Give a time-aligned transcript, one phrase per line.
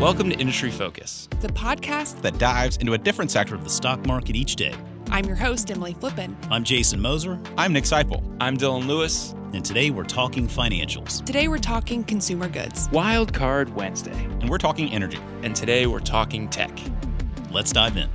[0.00, 4.06] Welcome to Industry Focus, the podcast that dives into a different sector of the stock
[4.06, 4.74] market each day.
[5.10, 6.34] I'm your host, Emily Flippen.
[6.50, 7.38] I'm Jason Moser.
[7.58, 8.24] I'm Nick Sciple.
[8.40, 9.34] I'm Dylan Lewis.
[9.52, 11.22] And today we're talking financials.
[11.26, 12.88] Today we're talking consumer goods.
[12.92, 14.16] Wild Card Wednesday.
[14.40, 15.18] And we're talking energy.
[15.42, 16.70] And today we're talking tech.
[17.50, 18.08] Let's dive in.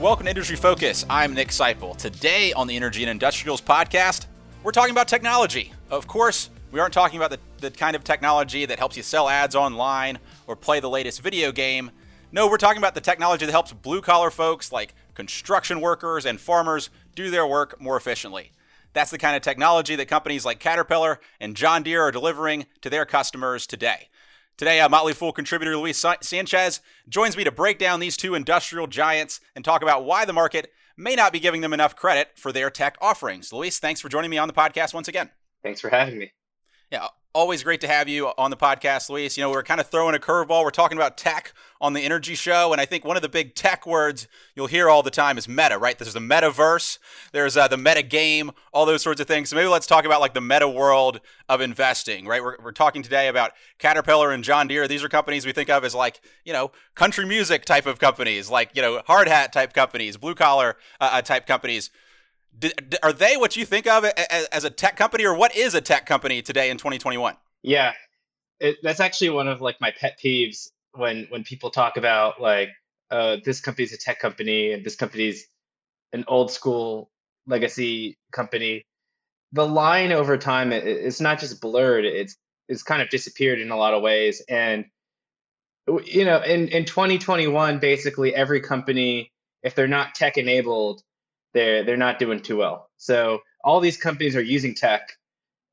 [0.00, 1.04] Welcome to Industry Focus.
[1.10, 1.98] I'm Nick Sciple.
[1.98, 4.24] Today on the Energy and Industrials podcast,
[4.62, 5.74] we're talking about technology.
[5.90, 9.28] Of course, we aren't talking about the, the kind of technology that helps you sell
[9.28, 11.90] ads online or play the latest video game.
[12.32, 16.40] No, we're talking about the technology that helps blue collar folks like construction workers and
[16.40, 18.52] farmers do their work more efficiently.
[18.92, 22.90] That's the kind of technology that companies like Caterpillar and John Deere are delivering to
[22.90, 24.08] their customers today.
[24.56, 28.86] Today, uh, Motley Fool contributor Luis Sanchez joins me to break down these two industrial
[28.86, 32.52] giants and talk about why the market may not be giving them enough credit for
[32.52, 33.52] their tech offerings.
[33.52, 35.30] Luis, thanks for joining me on the podcast once again.
[35.62, 36.32] Thanks for having me.
[36.90, 39.36] Yeah, always great to have you on the podcast, Luis.
[39.36, 40.64] You know, we're kind of throwing a curveball.
[40.64, 43.54] We're talking about tech on the Energy Show, and I think one of the big
[43.54, 45.96] tech words you'll hear all the time is meta, right?
[45.96, 46.98] There's the metaverse,
[47.30, 49.50] there's uh, the meta game, all those sorts of things.
[49.50, 52.42] So maybe let's talk about like the meta world of investing, right?
[52.42, 54.88] We're, we're talking today about Caterpillar and John Deere.
[54.88, 58.50] These are companies we think of as like, you know, country music type of companies,
[58.50, 61.90] like, you know, hard hat type companies, blue collar uh, uh type companies
[63.02, 66.06] are they what you think of as a tech company, or what is a tech
[66.06, 67.36] company today in 2021?
[67.62, 67.92] Yeah,
[68.58, 72.70] it, that's actually one of like my pet peeves when when people talk about like
[73.10, 75.46] uh, this company's a tech company and this company's
[76.12, 77.10] an old school
[77.46, 78.84] legacy company.
[79.52, 82.36] The line over time, it, it's not just blurred; it's
[82.68, 84.42] it's kind of disappeared in a lot of ways.
[84.48, 84.84] And
[86.04, 91.02] you know, in in 2021, basically every company, if they're not tech enabled,
[91.54, 92.88] they're they're not doing too well.
[92.96, 95.16] So all these companies are using tech.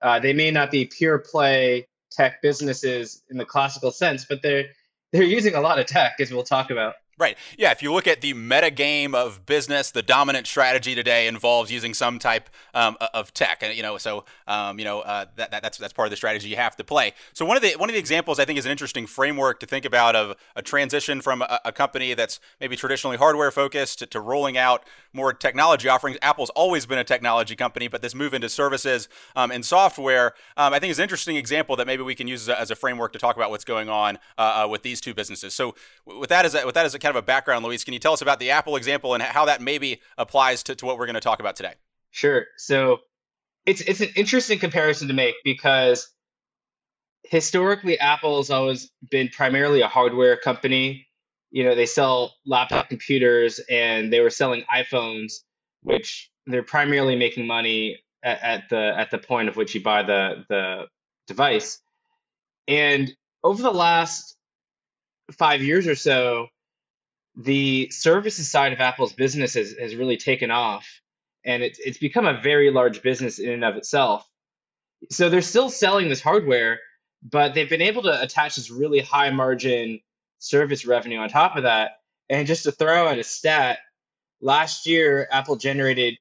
[0.02, 4.66] Uh, they may not be pure play tech businesses in the classical sense, but they're
[5.12, 6.96] they're using a lot of tech, as we'll talk about.
[7.20, 7.36] Right.
[7.58, 7.72] Yeah.
[7.72, 11.96] If you look at the meta game of business, the dominant strategy today involves using
[11.96, 15.64] some type um, of tech, and you know, so um, you know uh, that, that,
[15.64, 17.14] that's that's part of the strategy you have to play.
[17.34, 19.66] So one of the one of the examples I think is an interesting framework to
[19.66, 24.06] think about of a transition from a, a company that's maybe traditionally hardware focused to,
[24.06, 26.18] to, rolling out more technology offerings.
[26.22, 30.72] Apple's always been a technology company, but this move into services um, and software, um,
[30.72, 32.76] I think, is an interesting example that maybe we can use as a, as a
[32.76, 35.56] framework to talk about what's going on uh, uh, with these two businesses.
[35.56, 35.74] So
[36.06, 38.00] with that as a, with that as a kind of a background, Luis, can you
[38.00, 41.06] tell us about the Apple example and how that maybe applies to, to what we're
[41.06, 41.74] going to talk about today?
[42.12, 42.46] Sure.
[42.58, 43.00] So
[43.66, 46.10] it's it's an interesting comparison to make because
[47.24, 51.08] historically Apple has always been primarily a hardware company.
[51.52, 55.34] You know, they sell laptop computers and they were selling iPhones,
[55.84, 60.04] which they're primarily making money at, at the at the point of which you buy
[60.04, 60.88] the the
[61.26, 61.80] device.
[62.68, 63.14] And
[63.46, 64.36] over the last
[65.32, 66.48] five years or so,
[67.38, 70.88] the services side of Apple's business has, has really taken off
[71.46, 74.28] and it's, it's become a very large business in and of itself.
[75.12, 76.80] So they're still selling this hardware,
[77.24, 80.00] but they've been able to attach this really high margin
[80.40, 81.92] service revenue on top of that.
[82.30, 83.80] And just to throw out a stat,
[84.42, 86.18] last year, Apple generated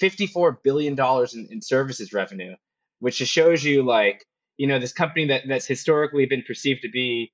[0.00, 2.54] $54 billion in, in services revenue,
[3.00, 4.24] which just shows you like,
[4.56, 7.32] you know, this company that, that's historically been perceived to be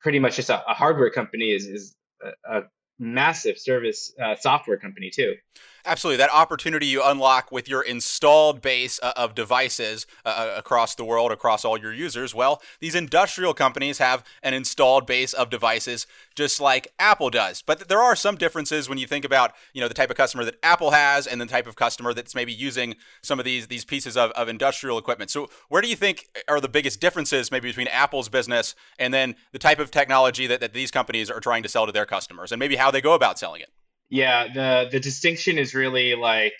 [0.00, 1.94] pretty much just a, a hardware company is, is
[2.44, 2.62] a,
[3.02, 5.34] massive service uh, software company too.
[5.86, 6.18] Absolutely.
[6.18, 11.04] That opportunity you unlock with your installed base uh, of devices uh, uh, across the
[11.04, 12.34] world, across all your users.
[12.34, 17.62] Well, these industrial companies have an installed base of devices just like Apple does.
[17.62, 20.44] But there are some differences when you think about, you know, the type of customer
[20.44, 23.84] that Apple has and the type of customer that's maybe using some of these these
[23.84, 25.30] pieces of, of industrial equipment.
[25.30, 29.34] So where do you think are the biggest differences maybe between Apple's business and then
[29.52, 32.52] the type of technology that, that these companies are trying to sell to their customers
[32.52, 33.70] and maybe how they go about selling it?
[34.10, 36.54] Yeah, the the distinction is really like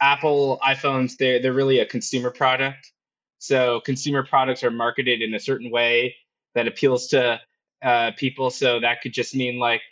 [0.00, 1.16] Apple iPhones.
[1.18, 2.92] They're they're really a consumer product.
[3.38, 6.16] So consumer products are marketed in a certain way
[6.54, 7.40] that appeals to
[7.82, 8.50] uh, people.
[8.50, 9.82] So that could just mean like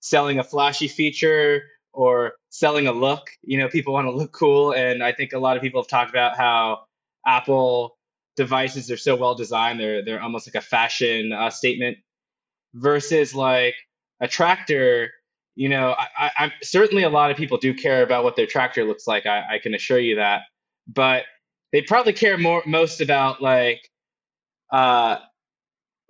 [0.00, 1.62] selling a flashy feature
[1.92, 3.30] or selling a look.
[3.42, 5.88] You know, people want to look cool, and I think a lot of people have
[5.88, 6.84] talked about how
[7.26, 7.96] Apple
[8.36, 9.78] devices are so well designed.
[9.80, 11.98] They're they're almost like a fashion uh, statement
[12.74, 13.76] versus like
[14.20, 15.12] a tractor
[15.56, 18.84] you know, I, I, certainly a lot of people do care about what their tractor
[18.84, 19.26] looks like.
[19.26, 20.42] I, I can assure you that,
[20.88, 21.24] but
[21.72, 23.88] they probably care more most about like,
[24.72, 25.18] uh,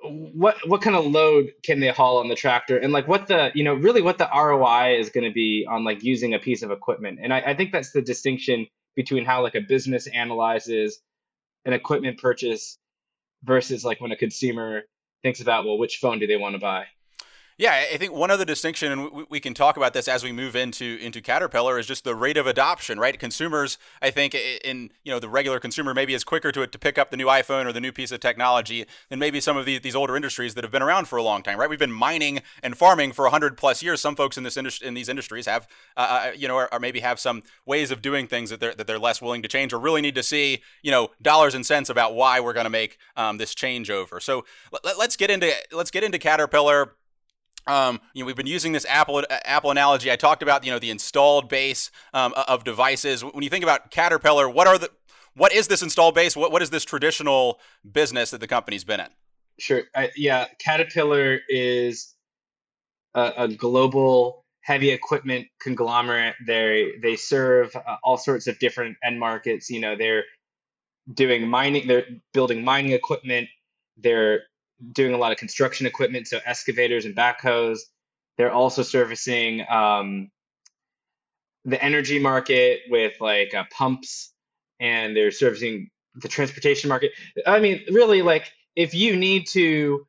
[0.03, 3.51] what what kind of load can they haul on the tractor, and like what the
[3.55, 6.63] you know really what the ROI is going to be on like using a piece
[6.63, 7.19] of equipment.
[7.23, 11.01] And I, I think that's the distinction between how like a business analyzes
[11.65, 12.79] an equipment purchase
[13.43, 14.83] versus like when a consumer
[15.23, 16.85] thinks about well which phone do they want to buy
[17.57, 20.57] yeah, I think one other distinction, and we, can talk about this as we move
[20.57, 22.99] into into Caterpillar, is just the rate of adoption.
[22.99, 26.79] Right, consumers, I think, in you know the regular consumer maybe is quicker to to
[26.79, 29.67] pick up the new iPhone or the new piece of technology than maybe some of
[29.67, 31.61] these, these older industries that have been around for a long time.
[31.61, 34.01] Right, we've been mining and farming for hundred plus years.
[34.01, 36.81] Some folks in this industry in these industries have, uh, uh you know, or, or,
[36.81, 39.73] maybe have some ways of doing things that they're that they're less willing to change,
[39.73, 42.71] or really need to see, you know, dollars and cents about why we're going to
[42.71, 44.21] make um, this changeover.
[44.21, 44.45] So
[44.85, 46.95] let, let's get into let's get into Caterpillar
[47.67, 50.11] um, you know, we've been using this Apple uh, Apple analogy.
[50.11, 53.25] I talked about you know the installed base um, of devices.
[53.25, 54.91] When you think about Caterpillar, what are the
[55.35, 56.37] what is this installed base?
[56.37, 57.59] What what is this traditional
[57.91, 59.09] business that the company's been in?
[59.59, 59.83] Sure.
[59.95, 62.15] Uh, yeah, Caterpillar is
[63.15, 66.35] a, a, global heavy equipment conglomerate.
[66.45, 69.71] They they serve uh, all sorts of different end markets.
[69.71, 70.25] You know, they're
[71.13, 71.87] doing mining.
[71.87, 73.49] They're building mining equipment.
[73.97, 74.43] They're
[74.93, 77.81] doing a lot of construction equipment, so excavators and backhoes.
[78.37, 80.31] They're also servicing um,
[81.65, 84.33] the energy market with like uh, pumps,
[84.81, 87.13] and they're servicing the transportation market.
[87.47, 90.07] I mean, really, like if you need to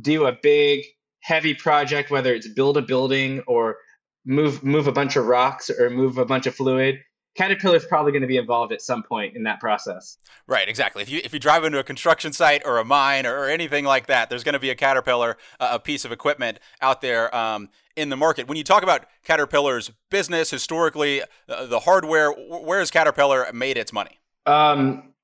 [0.00, 0.84] do a big,
[1.20, 3.76] heavy project, whether it's build a building or
[4.24, 7.00] move move a bunch of rocks or move a bunch of fluid,
[7.38, 10.18] Caterpillar is probably going to be involved at some point in that process.
[10.48, 11.04] Right, exactly.
[11.04, 13.84] If you if you drive into a construction site or a mine or, or anything
[13.84, 17.32] like that, there's going to be a Caterpillar, uh, a piece of equipment out there
[17.32, 18.48] um, in the market.
[18.48, 23.92] When you talk about Caterpillar's business historically, uh, the hardware, where has Caterpillar made its
[23.92, 24.18] money?
[24.44, 25.14] Um,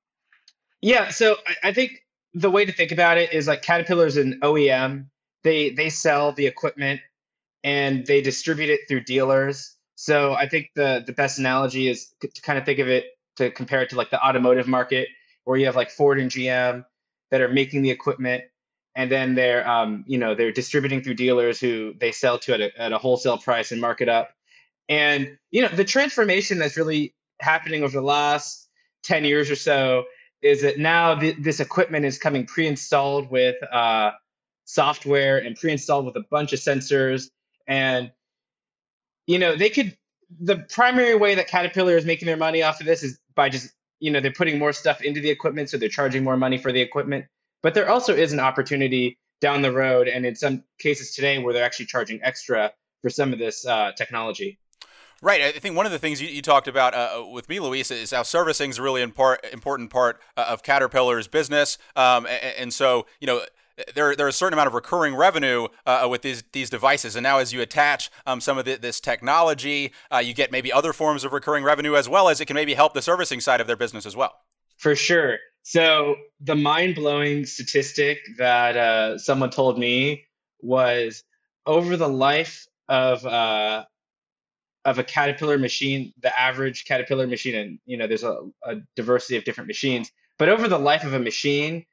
[0.83, 4.17] yeah, so I, I think the way to think about it is like Caterpillar is
[4.17, 5.07] an OEM.
[5.43, 7.01] They they sell the equipment
[7.65, 12.29] and they distribute it through dealers so I think the the best analogy is to
[12.43, 13.07] kind of think of it
[13.37, 15.09] to compare it to like the automotive market,
[15.45, 16.85] where you have like Ford and GM
[17.31, 18.45] that are making the equipment,
[18.95, 22.61] and then they're um, you know they're distributing through dealers who they sell to at
[22.61, 24.31] a, at a wholesale price and mark it up.
[24.89, 28.69] And you know the transformation that's really happening over the last
[29.03, 30.05] ten years or so
[30.43, 34.11] is that now th- this equipment is coming pre-installed with uh,
[34.67, 37.31] software and pre-installed with a bunch of sensors
[37.67, 38.13] and
[39.27, 39.97] you know, they could.
[40.41, 43.73] The primary way that Caterpillar is making their money off of this is by just,
[44.01, 46.73] you know, they're putting more stuff into the equipment, so they're charging more money for
[46.73, 47.27] the equipment.
[47.63, 51.53] But there also is an opportunity down the road, and in some cases today, where
[51.53, 52.73] they're actually charging extra
[53.03, 54.59] for some of this uh, technology.
[55.25, 55.41] Right.
[55.41, 57.91] I think one of the things you, you talked about uh, uh with me, Luis,
[57.91, 61.79] is how servicing is a really import, important part uh, of Caterpillar's business.
[61.97, 63.43] Um, and, and, so, you know,
[63.95, 67.23] there, there are a certain amount of recurring revenue uh, with these these devices, and
[67.23, 70.93] now as you attach um, some of the, this technology, uh, you get maybe other
[70.93, 73.67] forms of recurring revenue as well as it can maybe help the servicing side of
[73.67, 74.35] their business as well.
[74.79, 75.39] For sure.
[75.63, 80.25] So the mind blowing statistic that uh, someone told me
[80.61, 81.25] was
[81.67, 83.85] over the life of uh,
[84.85, 89.37] of a caterpillar machine, the average caterpillar machine, and you know there's a, a diversity
[89.37, 91.85] of different machines, but over the life of a machine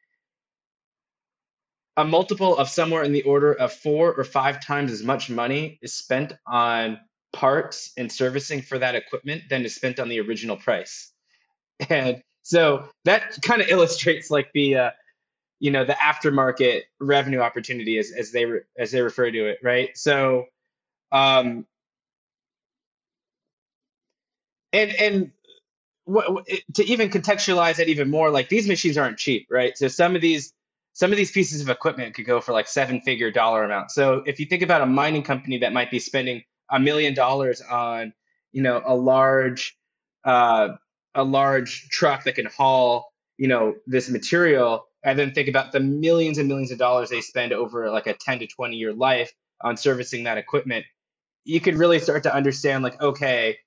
[1.97, 5.79] a multiple of somewhere in the order of four or five times as much money
[5.81, 6.99] is spent on
[7.33, 11.11] parts and servicing for that equipment than is spent on the original price.
[11.89, 14.91] And so that kind of illustrates like the uh,
[15.59, 19.59] you know the aftermarket revenue opportunity as, as they re- as they refer to it,
[19.63, 19.95] right?
[19.97, 20.45] So
[21.11, 21.65] um
[24.73, 25.31] and and
[26.05, 29.77] what, to even contextualize it even more, like these machines aren't cheap, right?
[29.77, 30.53] So some of these
[30.93, 33.95] some of these pieces of equipment could go for like seven figure dollar amounts.
[33.95, 37.61] So if you think about a mining company that might be spending a million dollars
[37.61, 38.13] on,
[38.51, 39.77] you know, a large,
[40.25, 40.69] uh,
[41.15, 45.79] a large truck that can haul, you know, this material, and then think about the
[45.79, 49.31] millions and millions of dollars they spend over like a 10 to 20 year life
[49.61, 50.85] on servicing that equipment,
[51.43, 53.57] you could really start to understand like, okay,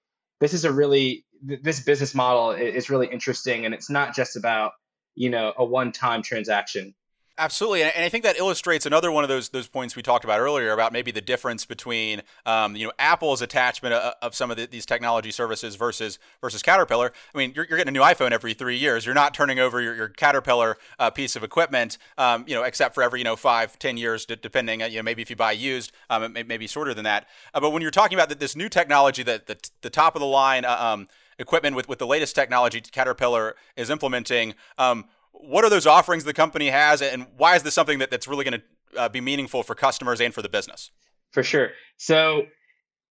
[0.40, 3.64] this is a really, this business model is really interesting.
[3.64, 4.72] And it's not just about,
[5.14, 6.94] you know, a one time transaction.
[7.36, 10.38] Absolutely, and I think that illustrates another one of those those points we talked about
[10.38, 14.56] earlier about maybe the difference between um, you know Apple's attachment of, of some of
[14.56, 17.12] the, these technology services versus versus Caterpillar.
[17.34, 19.04] I mean, you're, you're, getting a new iPhone every three years.
[19.04, 22.94] You're not turning over your, your Caterpillar uh, piece of equipment, um, you know, except
[22.94, 24.84] for every you know five, ten years, depending.
[24.84, 27.26] Uh, you know, maybe if you buy used, um, it may, maybe shorter than that.
[27.52, 30.26] Uh, but when you're talking about this new technology, that the, the top of the
[30.26, 30.64] line.
[30.64, 34.54] Uh, um, equipment with, with the latest technology Caterpillar is implementing.
[34.78, 35.06] Um,
[35.40, 38.44] what are those offerings the company has, and why is this something that, that's really
[38.44, 40.90] going to uh, be meaningful for customers and for the business?
[41.32, 41.70] For sure.
[41.96, 42.46] So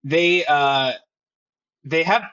[0.04, 0.94] they uh,
[1.84, 2.24] they have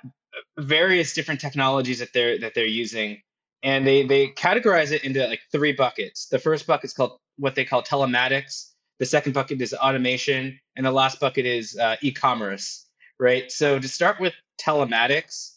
[0.59, 3.23] various different technologies that they're that they're using,
[3.63, 6.27] and they they categorize it into like three buckets.
[6.27, 8.71] The first bucket is called what they call telematics.
[8.99, 12.87] The second bucket is automation, and the last bucket is uh, e-commerce.
[13.19, 13.51] Right.
[13.51, 15.55] So to start with telematics,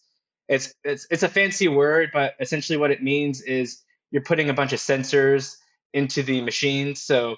[0.48, 4.54] it's it's it's a fancy word, but essentially what it means is you're putting a
[4.54, 5.56] bunch of sensors
[5.94, 6.96] into the machine.
[6.96, 7.38] So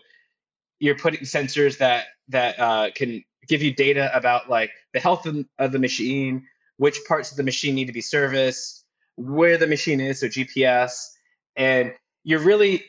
[0.80, 5.46] you're putting sensors that that uh, can give you data about like the health of,
[5.60, 8.84] of the machine, which parts of the machine need to be serviced,
[9.16, 11.10] where the machine is, so GPS,
[11.56, 12.84] and you're really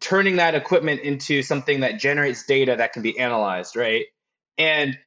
[0.00, 4.04] turning that equipment into something that generates data that can be analyzed, right?
[4.58, 4.98] And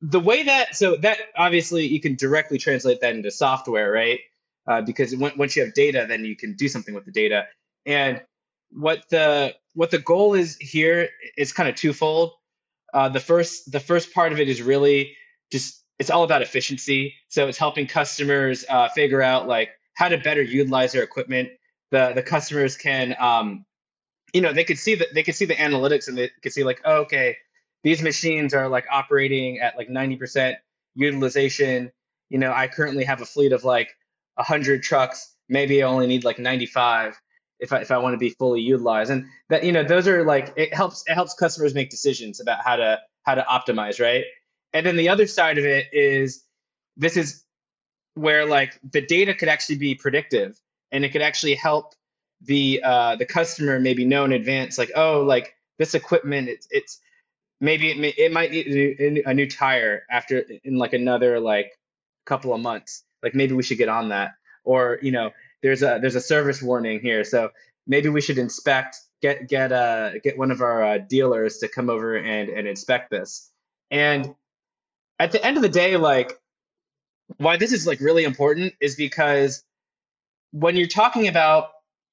[0.00, 4.20] the way that so that obviously you can directly translate that into software, right?
[4.66, 7.46] Uh, because when, once you have data, then you can do something with the data.
[7.86, 8.20] And
[8.70, 12.32] what the what the goal is here is kind of twofold.
[12.92, 15.16] Uh, the first the first part of it is really
[15.50, 17.14] just it's all about efficiency.
[17.28, 21.50] So it's helping customers uh, figure out like how to better utilize their equipment.
[21.90, 23.64] The the customers can um,
[24.32, 26.64] you know they could see that they could see the analytics and they could see
[26.64, 27.36] like oh, okay
[27.82, 30.54] these machines are like operating at like 90%
[30.94, 31.90] utilization.
[32.28, 33.88] You know I currently have a fleet of like
[34.40, 35.34] 100 trucks.
[35.48, 37.20] Maybe I only need like 95
[37.58, 39.10] if I, if I want to be fully utilized.
[39.10, 42.64] And that you know those are like it helps it helps customers make decisions about
[42.64, 44.24] how to how to optimize, right?
[44.72, 46.44] And then the other side of it is
[46.96, 47.44] this is
[48.14, 50.58] where like the data could actually be predictive
[50.92, 51.94] and it could actually help
[52.42, 57.00] the uh, the customer maybe know in advance like oh like this equipment it's it's
[57.60, 61.72] maybe it, may, it might need a new tire after in like another like
[62.24, 64.32] couple of months like maybe we should get on that
[64.64, 65.30] or you know
[65.62, 67.50] there's a there's a service warning here, so
[67.86, 71.90] maybe we should inspect get get uh get one of our uh, dealers to come
[71.90, 73.50] over and and inspect this.
[73.90, 74.34] And
[75.18, 76.38] at the end of the day, like
[77.36, 79.62] why this is like really important is because
[80.52, 81.70] when you're talking about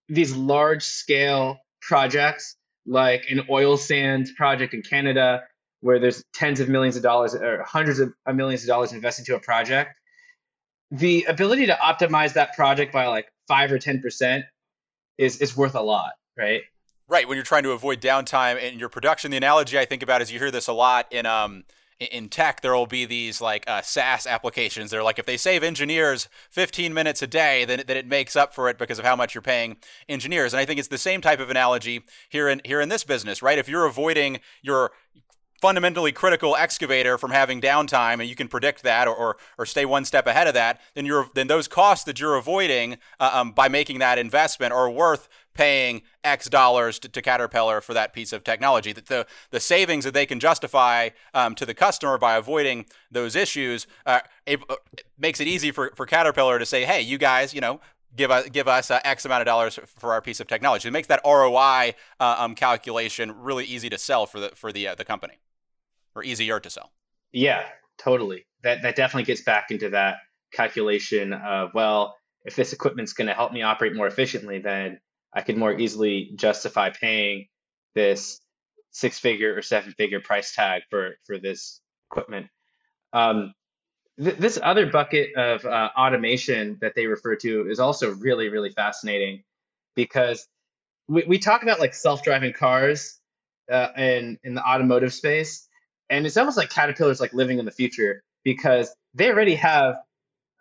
[0.09, 5.43] these large scale projects like an oil sands project in Canada
[5.81, 9.35] where there's tens of millions of dollars or hundreds of millions of dollars invested into
[9.35, 9.96] a project
[10.91, 14.45] the ability to optimize that project by like five or ten percent
[15.17, 16.61] is is worth a lot, right?
[17.09, 17.27] Right.
[17.27, 20.31] When you're trying to avoid downtime in your production, the analogy I think about is
[20.31, 21.63] you hear this a lot in um
[21.99, 24.91] in tech, there will be these like uh, SaaS applications.
[24.91, 28.53] They're like if they save engineers 15 minutes a day, then, then it makes up
[28.53, 29.77] for it because of how much you're paying
[30.07, 30.53] engineers.
[30.53, 33.41] And I think it's the same type of analogy here in here in this business,
[33.41, 33.57] right?
[33.57, 34.91] If you're avoiding your
[35.61, 39.85] fundamentally critical excavator from having downtime and you can predict that or, or, or stay
[39.85, 43.51] one step ahead of that then you're then those costs that you're avoiding uh, um,
[43.51, 48.31] by making that investment are worth paying X dollars to, to, Caterpillar for that piece
[48.31, 48.93] of technology.
[48.93, 53.35] That the the savings that they can justify um, to the customer by avoiding those
[53.35, 54.75] issues uh, it, uh,
[55.17, 57.81] makes it easy for, for Caterpillar to say, hey, you guys, you know,
[58.15, 60.87] give us give us uh, X amount of dollars for our piece of technology.
[60.87, 64.89] It makes that ROI uh, um, calculation really easy to sell for the for the
[64.89, 65.39] uh, the company
[66.17, 66.91] or easier to sell.
[67.31, 67.63] Yeah,
[67.97, 68.45] totally.
[68.63, 70.17] That that definitely gets back into that
[70.51, 74.99] calculation of well, if this equipment's going to help me operate more efficiently, then
[75.33, 77.47] I could more easily justify paying
[77.93, 78.39] this
[78.91, 82.47] six-figure or seven-figure price tag for for this equipment.
[83.13, 83.53] Um,
[84.19, 88.71] th- this other bucket of uh, automation that they refer to is also really really
[88.71, 89.43] fascinating
[89.95, 90.47] because
[91.07, 93.19] we, we talk about like self-driving cars
[93.71, 95.66] uh, in in the automotive space
[96.09, 99.97] and it's almost like Caterpillar's like living in the future because they already have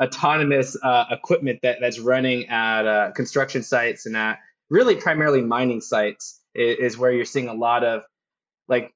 [0.02, 4.38] autonomous uh, equipment that, that's running at uh, construction sites and at
[4.68, 8.02] really primarily mining sites is, is, where you're seeing a lot of
[8.68, 8.92] like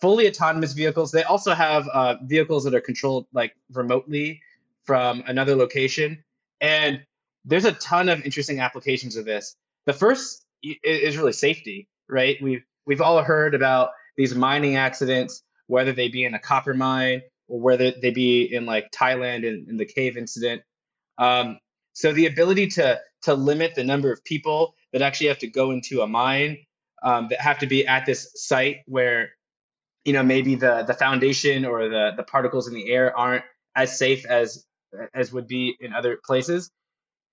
[0.00, 1.12] fully autonomous vehicles.
[1.12, 4.42] They also have uh, vehicles that are controlled like remotely
[4.84, 6.22] from another location.
[6.60, 7.04] And
[7.44, 9.54] there's a ton of interesting applications of this.
[9.86, 12.36] The first is really safety, right?
[12.42, 17.22] We've we've all heard about these mining accidents whether they be in a copper mine
[17.46, 20.62] or whether they be in like Thailand in, in the cave incident.
[21.16, 21.58] Um,
[21.92, 25.70] so the ability to to limit the number of people that actually have to go
[25.70, 26.58] into a mine
[27.02, 29.30] um, that have to be at this site where
[30.04, 33.44] you know maybe the the foundation or the the particles in the air aren't
[33.74, 34.64] as safe as
[35.14, 36.70] as would be in other places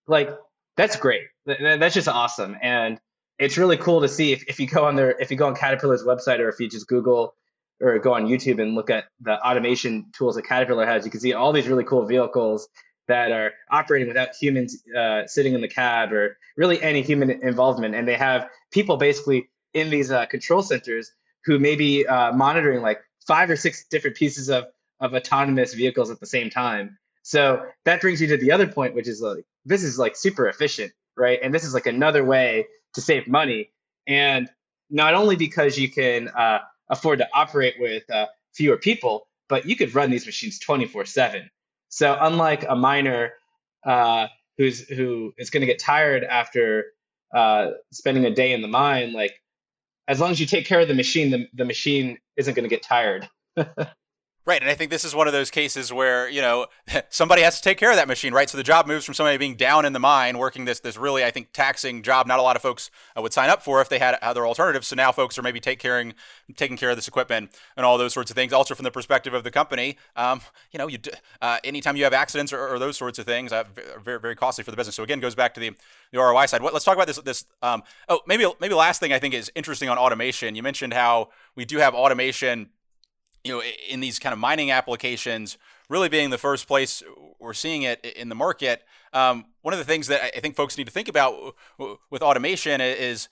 [0.08, 0.30] like
[0.78, 3.00] that's great that's just awesome and
[3.38, 5.56] it's really cool to see if, if you go on their if you go on
[5.56, 7.34] caterpillar's website or if you just google
[7.82, 11.20] or go on YouTube and look at the automation tools that Caterpillar has, you can
[11.20, 12.68] see all these really cool vehicles
[13.08, 17.94] that are operating without humans uh, sitting in the cab or really any human involvement.
[17.94, 21.12] And they have people basically in these uh, control centers
[21.44, 24.66] who may be uh, monitoring like five or six different pieces of,
[25.00, 26.98] of autonomous vehicles at the same time.
[27.22, 30.48] So that brings you to the other point, which is like this is like super
[30.48, 30.92] efficient.
[31.18, 31.40] right?
[31.42, 33.72] And this is like another way to save money.
[34.08, 34.50] And
[34.90, 39.76] not only because you can uh, afford to operate with uh, fewer people, but you
[39.76, 41.50] could run these machines 24 7.
[41.90, 43.34] So unlike a miner
[43.86, 44.28] uh,
[44.58, 46.86] who's who is going to get tired after
[47.34, 49.40] uh, spending a day in the mine, like
[50.08, 52.70] as long as you take care of the machine, the, the machine isn't going to
[52.70, 53.28] get tired.
[54.48, 56.68] Right, and I think this is one of those cases where you know
[57.10, 58.48] somebody has to take care of that machine, right?
[58.48, 61.24] So the job moves from somebody being down in the mine, working this this really
[61.24, 62.28] I think taxing job.
[62.28, 64.86] Not a lot of folks uh, would sign up for if they had other alternatives.
[64.86, 66.14] So now folks are maybe take caring,
[66.56, 68.54] taking care of this equipment and all those sorts of things.
[68.54, 71.00] Also from the perspective of the company, um, you know, you
[71.42, 73.64] uh, anytime you have accidents or, or those sorts of things, uh,
[74.04, 74.96] very very costly for the business.
[74.96, 75.72] So again, goes back to the
[76.12, 76.62] the ROI side.
[76.62, 77.46] What, let's talk about this this.
[77.64, 80.54] Um, oh, maybe maybe last thing I think is interesting on automation.
[80.54, 82.70] You mentioned how we do have automation
[83.46, 87.04] you know, in these kind of mining applications, really being the first place
[87.40, 88.84] we're seeing it in the market.
[89.14, 91.56] Um, one of the things that I think folks need to think about
[92.10, 93.30] with automation is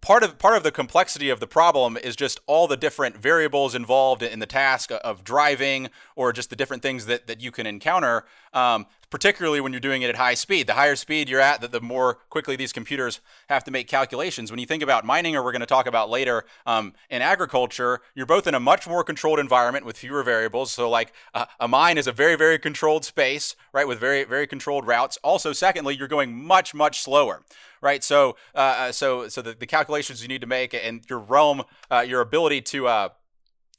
[0.00, 3.74] part of part of the complexity of the problem is just all the different variables
[3.74, 7.66] involved in the task of driving or just the different things that, that you can
[7.66, 10.66] encounter um, particularly when you're doing it at high speed.
[10.66, 14.50] The higher speed you're at the, the more quickly these computers have to make calculations.
[14.50, 18.00] When you think about mining or we're going to talk about later um, in agriculture
[18.14, 20.70] you're both in a much more controlled environment with fewer variables.
[20.70, 24.46] So like uh, a mine is a very very controlled space right with very very
[24.46, 25.18] controlled routes.
[25.22, 27.42] Also secondly you're going much much slower
[27.82, 28.04] right?
[28.04, 31.62] So, uh, uh, so, so the, the calculations you need to make and your realm,
[31.90, 33.08] uh, your ability to, uh,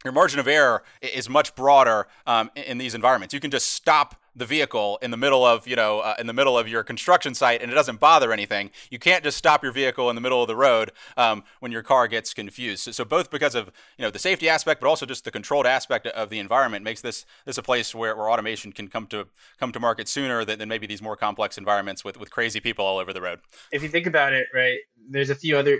[0.03, 3.33] your margin of error is much broader um, in these environments.
[3.33, 6.33] You can just stop the vehicle in the middle of you know uh, in the
[6.33, 8.71] middle of your construction site and it doesn't bother anything.
[8.89, 11.83] You can't just stop your vehicle in the middle of the road um, when your
[11.83, 12.83] car gets confused.
[12.83, 15.65] So, so, both because of you know the safety aspect but also just the controlled
[15.65, 19.27] aspect of the environment makes this this a place where, where automation can come to
[19.59, 22.85] come to market sooner than, than maybe these more complex environments with with crazy people
[22.85, 23.39] all over the road.
[23.71, 24.77] If you think about it right
[25.09, 25.79] there's a few other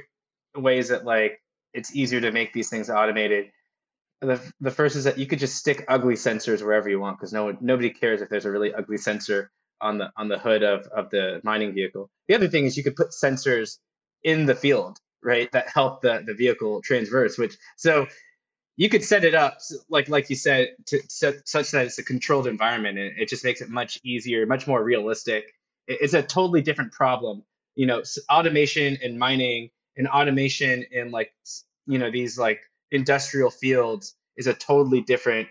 [0.57, 1.41] ways that like
[1.73, 3.49] it's easier to make these things automated
[4.21, 7.33] the, the first is that you could just stick ugly sensors wherever you want because
[7.33, 10.85] no nobody cares if there's a really ugly sensor on the on the hood of,
[10.87, 12.09] of the mining vehicle.
[12.27, 13.79] The other thing is you could put sensors
[14.23, 18.05] in the field, right, that help the, the vehicle transverse, which so
[18.77, 19.57] you could set it up
[19.89, 23.61] like like you said to such that it's a controlled environment and it just makes
[23.61, 25.53] it much easier, much more realistic.
[25.87, 27.43] It's a totally different problem.
[27.75, 31.33] You know, automation in mining and automation in like
[31.87, 35.47] you know these like industrial fields is a totally different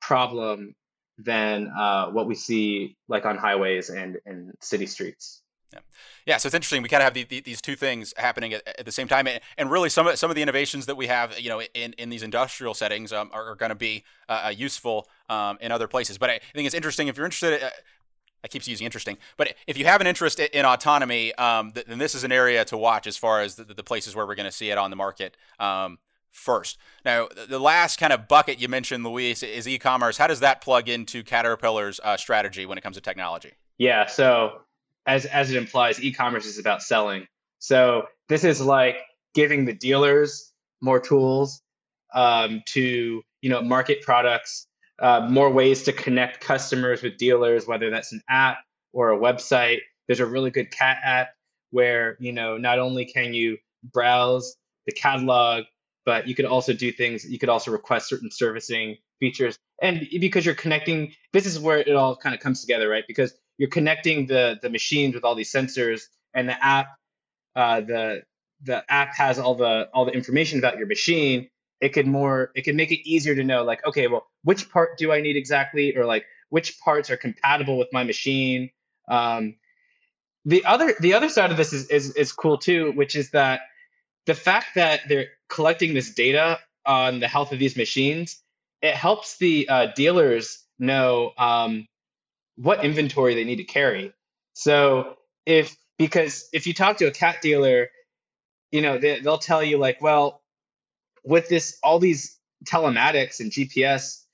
[0.00, 0.74] problem
[1.18, 5.42] than uh, what we see like on highways and, and city streets.
[5.72, 5.78] Yeah.
[6.26, 6.82] yeah, so it's interesting.
[6.82, 9.28] We kind of have the, the, these two things happening at, at, the same time,
[9.28, 11.92] and, and really some of some of the innovations that we have, you know, in,
[11.92, 15.70] in these industrial settings um, are, are going to be uh, uh, useful um, in
[15.70, 16.18] other places.
[16.18, 17.62] But I think it's interesting if you're interested.
[17.62, 17.70] Uh,
[18.42, 22.14] I keep using interesting, but if you have an interest in autonomy, um, then this
[22.14, 24.52] is an area to watch as far as the, the places where we're going to
[24.52, 25.36] see it on the market.
[25.60, 25.98] Um,
[26.30, 26.78] first.
[27.04, 30.16] Now, the last kind of bucket you mentioned, Luis, is e-commerce.
[30.16, 33.52] How does that plug into Caterpillar's uh, strategy when it comes to technology?
[33.78, 34.60] Yeah, so
[35.06, 37.26] as as it implies, e-commerce is about selling.
[37.58, 38.98] So this is like
[39.34, 41.62] giving the dealers more tools
[42.14, 44.66] um, to you know market products,
[45.00, 48.58] uh, more ways to connect customers with dealers, whether that's an app
[48.92, 49.78] or a website.
[50.06, 51.30] There's a really good cat app
[51.70, 53.58] where you know not only can you
[53.92, 55.64] browse the catalog
[56.10, 59.56] but you could also do things you could also request certain servicing features.
[59.80, 63.04] And because you're connecting this is where it all kind of comes together right?
[63.06, 66.00] Because you're connecting the the machines with all these sensors
[66.34, 66.88] and the app
[67.54, 68.22] uh, the
[68.62, 71.48] the app has all the all the information about your machine.
[71.80, 74.98] It could more it could make it easier to know like okay well which part
[74.98, 75.96] do i need exactly?
[75.96, 78.70] Or like which parts are compatible with my machine?
[79.08, 79.54] Um,
[80.44, 83.60] the other the other side of this is, is is cool too which is that
[84.26, 88.42] the fact that they're collecting this data on the health of these machines,
[88.80, 91.86] it helps the uh, dealers know um,
[92.56, 94.12] what inventory they need to carry.
[94.54, 97.88] So if because if you talk to a cat dealer,
[98.72, 100.42] you know they, they'll tell you like, well,
[101.24, 104.24] with this all these telematics and GPS,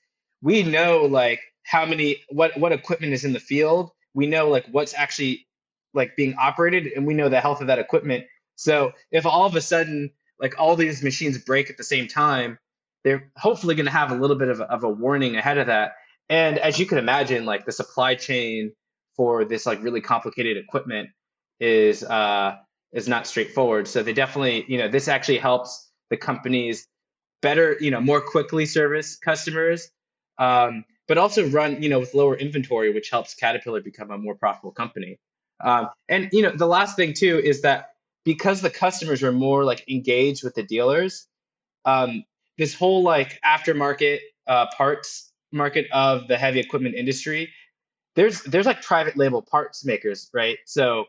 [0.41, 3.91] we know like how many what what equipment is in the field.
[4.13, 5.47] We know like what's actually
[5.93, 8.25] like being operated, and we know the health of that equipment.
[8.55, 12.57] So if all of a sudden like all these machines break at the same time,
[13.03, 15.67] they're hopefully going to have a little bit of a, of a warning ahead of
[15.67, 15.93] that.
[16.29, 18.73] And as you can imagine, like the supply chain
[19.15, 21.09] for this like really complicated equipment
[21.59, 22.57] is uh,
[22.93, 23.87] is not straightforward.
[23.87, 26.87] So they definitely, you know, this actually helps the companies
[27.41, 29.89] better, you know, more quickly service customers,
[30.37, 34.35] um, but also run, you know, with lower inventory, which helps Caterpillar become a more
[34.35, 35.17] profitable company.
[35.63, 37.89] Um, and you know, the last thing too is that
[38.27, 41.27] because the customers were more like engaged with the dealers,
[41.85, 42.25] um,
[42.57, 47.53] this whole like aftermarket uh, parts market of the heavy equipment industry,
[48.17, 50.57] there's there's like private label parts makers, right?
[50.65, 51.05] So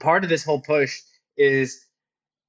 [0.00, 1.02] part of this whole push
[1.36, 1.86] is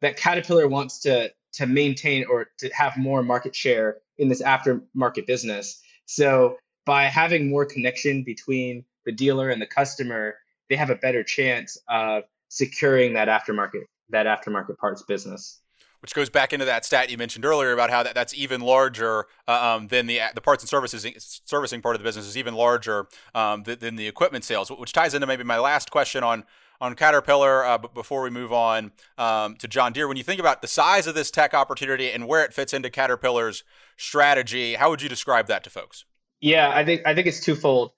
[0.02, 5.28] that Caterpillar wants to to maintain or to have more market share in this aftermarket
[5.28, 5.80] business.
[6.08, 10.38] So by having more connection between the dealer and the customer,
[10.72, 12.24] they have a better chance of
[12.56, 15.62] securing that aftermarket that aftermarket parts business
[16.06, 19.26] which goes back into that stat you mentioned earlier about how that, that's even larger
[19.48, 22.54] uh, um, than the the parts and services servicing part of the business is even
[22.54, 26.44] larger um, than, than, the equipment sales, which ties into maybe my last question on
[26.80, 27.66] on Caterpillar.
[27.66, 30.68] Uh, but before we move on um, to John Deere, when you think about the
[30.68, 33.64] size of this tech opportunity and where it fits into Caterpillar's
[33.98, 36.06] strategy, how would you describe that to folks?
[36.40, 37.94] Yeah, I think I think it's twofold,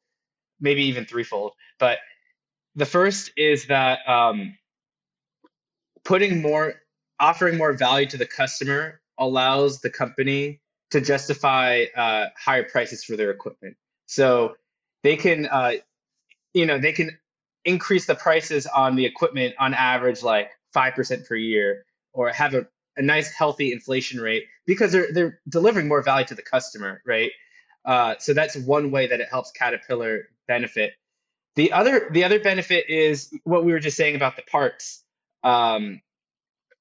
[0.61, 1.51] maybe even threefold.
[1.77, 1.97] But
[2.77, 4.57] the first is that um,
[6.05, 6.75] putting more,
[7.19, 10.61] offering more value to the customer allows the company
[10.91, 13.75] to justify uh, higher prices for their equipment.
[14.05, 14.55] So
[15.03, 15.73] they can, uh,
[16.53, 17.17] you know, they can
[17.65, 22.53] increase the prices on the equipment on average like five percent per year, or have
[22.53, 27.01] a, a nice healthy inflation rate because they're they're delivering more value to the customer,
[27.05, 27.31] right?
[27.85, 30.93] Uh, so that's one way that it helps Caterpillar benefit.
[31.57, 35.03] The other the other benefit is what we were just saying about the parts,
[35.43, 36.01] um,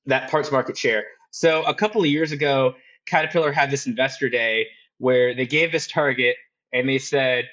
[0.04, 1.04] that parts market share.
[1.30, 2.74] So a couple of years ago,
[3.06, 4.66] Caterpillar had this investor day
[4.98, 6.36] where they gave this target
[6.74, 7.48] and they said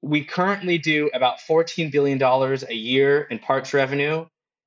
[0.00, 4.24] we currently do about $14 billion a year in parts revenue,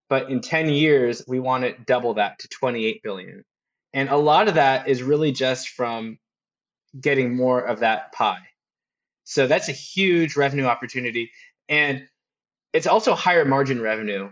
[0.10, 3.44] but in 10 years, we want to double that to 28 billion.
[3.94, 6.20] And a lot of that is really just from
[7.00, 8.48] getting more of that pie.
[9.30, 11.32] So that's a huge revenue opportunity.
[11.68, 12.08] And
[12.72, 14.30] it's also higher margin revenue,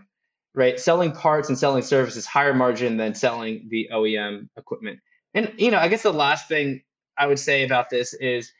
[0.54, 0.80] right?
[0.80, 5.00] Selling parts and selling services higher margin than selling the OEM equipment.
[5.34, 6.82] And you know, I guess the last thing
[7.18, 8.50] I would say about this is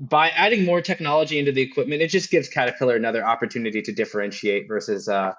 [0.00, 4.68] by adding more technology into the equipment, it just gives Caterpillar another opportunity to differentiate
[4.68, 5.34] versus uh,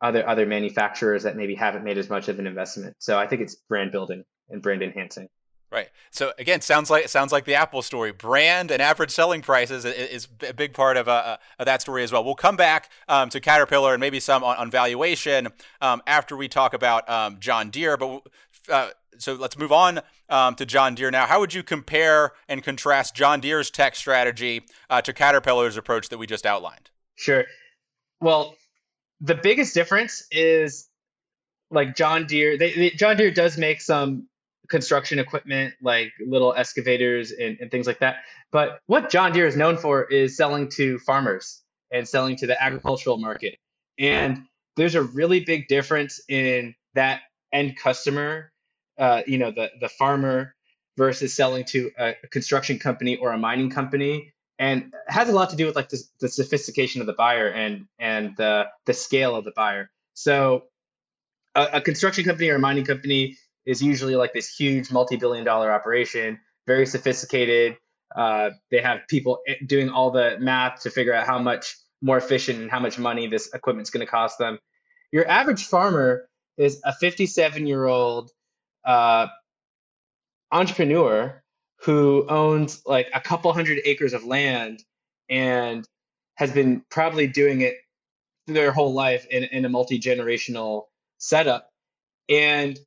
[0.00, 2.94] other other manufacturers that maybe haven't made as much of an investment.
[3.00, 5.26] So I think it's brand building and brand enhancing.
[5.74, 5.88] Right.
[6.12, 8.12] So again, sounds like sounds like the Apple story.
[8.12, 12.04] Brand and average selling prices is, is a big part of, uh, of, that story
[12.04, 12.22] as well.
[12.22, 15.48] We'll come back um, to Caterpillar and maybe some on, on valuation
[15.80, 17.96] um, after we talk about um, John Deere.
[17.96, 18.22] But
[18.70, 21.26] uh, so let's move on um, to John Deere now.
[21.26, 26.18] How would you compare and contrast John Deere's tech strategy uh, to Caterpillar's approach that
[26.18, 26.90] we just outlined?
[27.16, 27.46] Sure.
[28.20, 28.54] Well,
[29.20, 30.88] the biggest difference is
[31.72, 32.56] like John Deere.
[32.56, 34.28] They, they, John Deere does make some
[34.68, 38.18] construction equipment like little excavators and, and things like that.
[38.50, 42.60] But what John Deere is known for is selling to farmers and selling to the
[42.62, 43.58] agricultural market.
[43.98, 44.44] And
[44.76, 47.22] there's a really big difference in that
[47.52, 48.50] end customer,
[48.98, 50.54] uh, you know, the, the farmer
[50.96, 55.56] versus selling to a, construction company or a mining company and has a lot to
[55.56, 59.44] do with like the, the sophistication of the buyer and and the the scale of
[59.44, 59.90] the buyer.
[60.14, 60.64] So
[61.54, 65.72] a, a, construction company or a mining company is usually like this huge multi-billion dollar
[65.72, 67.76] operation, very sophisticated.
[68.14, 72.60] Uh, they have people doing all the math to figure out how much more efficient
[72.60, 74.58] and how much money this equipment's going to cost them.
[75.10, 78.30] Your average farmer is a 57 year old
[78.84, 79.28] uh,
[80.52, 81.42] entrepreneur
[81.82, 84.82] who owns like a couple hundred acres of land
[85.28, 85.86] and
[86.36, 87.76] has been probably doing it
[88.46, 90.84] their whole life in, in a multi generational
[91.18, 91.70] setup.
[92.28, 92.78] And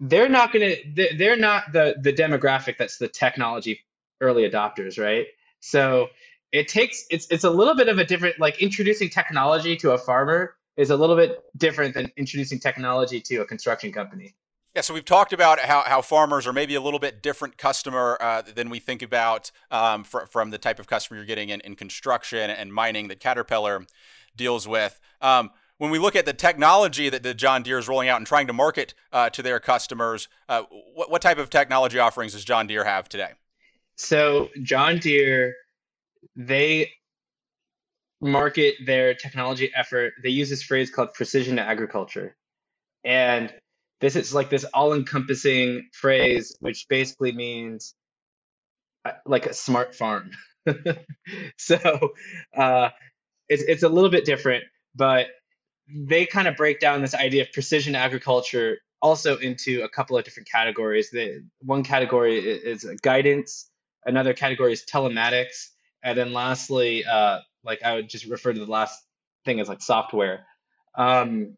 [0.00, 3.80] they're not going to they're not the the demographic that's the technology
[4.20, 5.26] early adopters right
[5.60, 6.08] so
[6.52, 9.98] it takes it's it's a little bit of a different like introducing technology to a
[9.98, 14.34] farmer is a little bit different than introducing technology to a construction company
[14.74, 18.18] yeah, so we've talked about how, how farmers are maybe a little bit different customer
[18.20, 21.62] uh, than we think about um, fr- from the type of customer you're getting in,
[21.62, 23.86] in construction and mining that Caterpillar
[24.36, 25.00] deals with.
[25.22, 28.26] Um, when we look at the technology that, the John Deere is rolling out and
[28.26, 30.62] trying to market uh, to their customers, uh,
[30.94, 33.32] what, what type of technology offerings does John Deere have today?
[33.96, 35.54] So John Deere,
[36.34, 36.90] they
[38.20, 40.14] market their technology effort.
[40.22, 42.36] They use this phrase called precision agriculture,
[43.04, 43.52] and
[44.00, 47.94] this is like this all-encompassing phrase, which basically means
[49.04, 50.30] uh, like a smart farm.
[51.58, 51.78] so
[52.56, 52.90] uh,
[53.48, 55.28] it's it's a little bit different, but
[55.88, 60.24] they kind of break down this idea of precision agriculture also into a couple of
[60.24, 61.10] different categories.
[61.10, 63.70] The one category is guidance,
[64.04, 65.68] another category is telematics,
[66.02, 69.00] and then lastly, uh, like I would just refer to the last
[69.44, 70.46] thing as like software.
[70.94, 71.56] Um,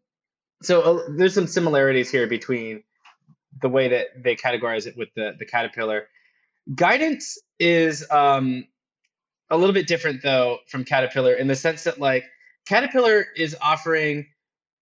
[0.61, 2.83] so uh, there's some similarities here between
[3.61, 6.07] the way that they categorize it with the the caterpillar.
[6.75, 8.65] Guidance is um,
[9.49, 12.25] a little bit different though from Caterpillar in the sense that like
[12.67, 14.27] Caterpillar is offering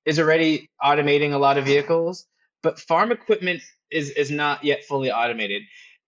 [0.05, 2.25] is already automating a lot of vehicles,
[2.63, 3.61] but farm equipment
[3.91, 5.63] is is not yet fully automated.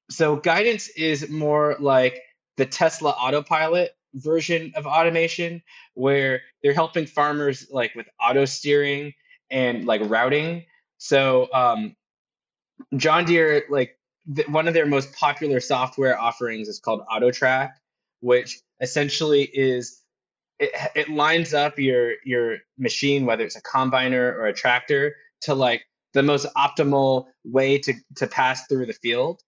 [0.10, 2.21] So guidance is more like
[2.58, 5.62] the Tesla autopilot version of automation
[5.93, 9.13] where they're helping farmers like with auto steering
[9.51, 10.65] and like routing.
[10.97, 11.95] So um,
[12.95, 13.97] John Deere like
[14.34, 17.71] th- one of their most popular software offerings is called AutoTrac,
[18.21, 20.01] which essentially is
[20.59, 25.53] it, it lines up your your machine, whether it's a combiner or a tractor, to
[25.53, 29.41] like the most optimal way to to pass through the field.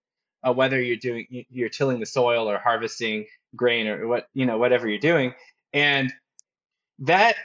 [0.44, 4.58] Uh, whether you're doing you're tilling the soil or harvesting grain or what you know
[4.58, 5.34] whatever you're doing,
[5.74, 6.12] and
[7.00, 7.36] that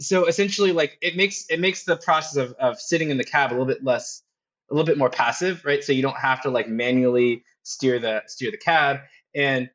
[0.00, 3.50] so essentially like it makes it makes the process of, of sitting in the cab
[3.50, 4.22] a little bit less
[4.70, 8.22] a little bit more passive right so you don't have to like manually steer the
[8.26, 8.98] steer the cab
[9.34, 9.70] and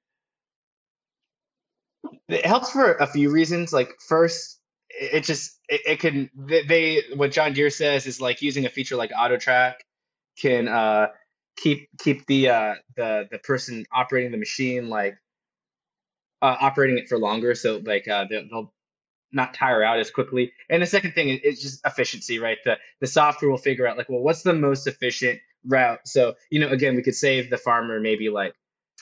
[2.28, 3.74] it helps for a few reasons.
[3.74, 4.60] Like first,
[4.90, 8.96] it just it, it can they what John Deere says is like using a feature
[8.96, 9.76] like AutoTrac
[10.40, 11.08] can uh,
[11.58, 15.18] keep keep the uh, the the person operating the machine like
[16.42, 18.74] uh, operating it for longer, so like uh, they'll, they'll
[19.32, 20.52] not tire out as quickly.
[20.70, 22.58] And the second thing is just efficiency, right?
[22.66, 26.00] The the software will figure out like, well, what's the most efficient route?
[26.06, 28.56] So you know, again, we could save the farmer maybe like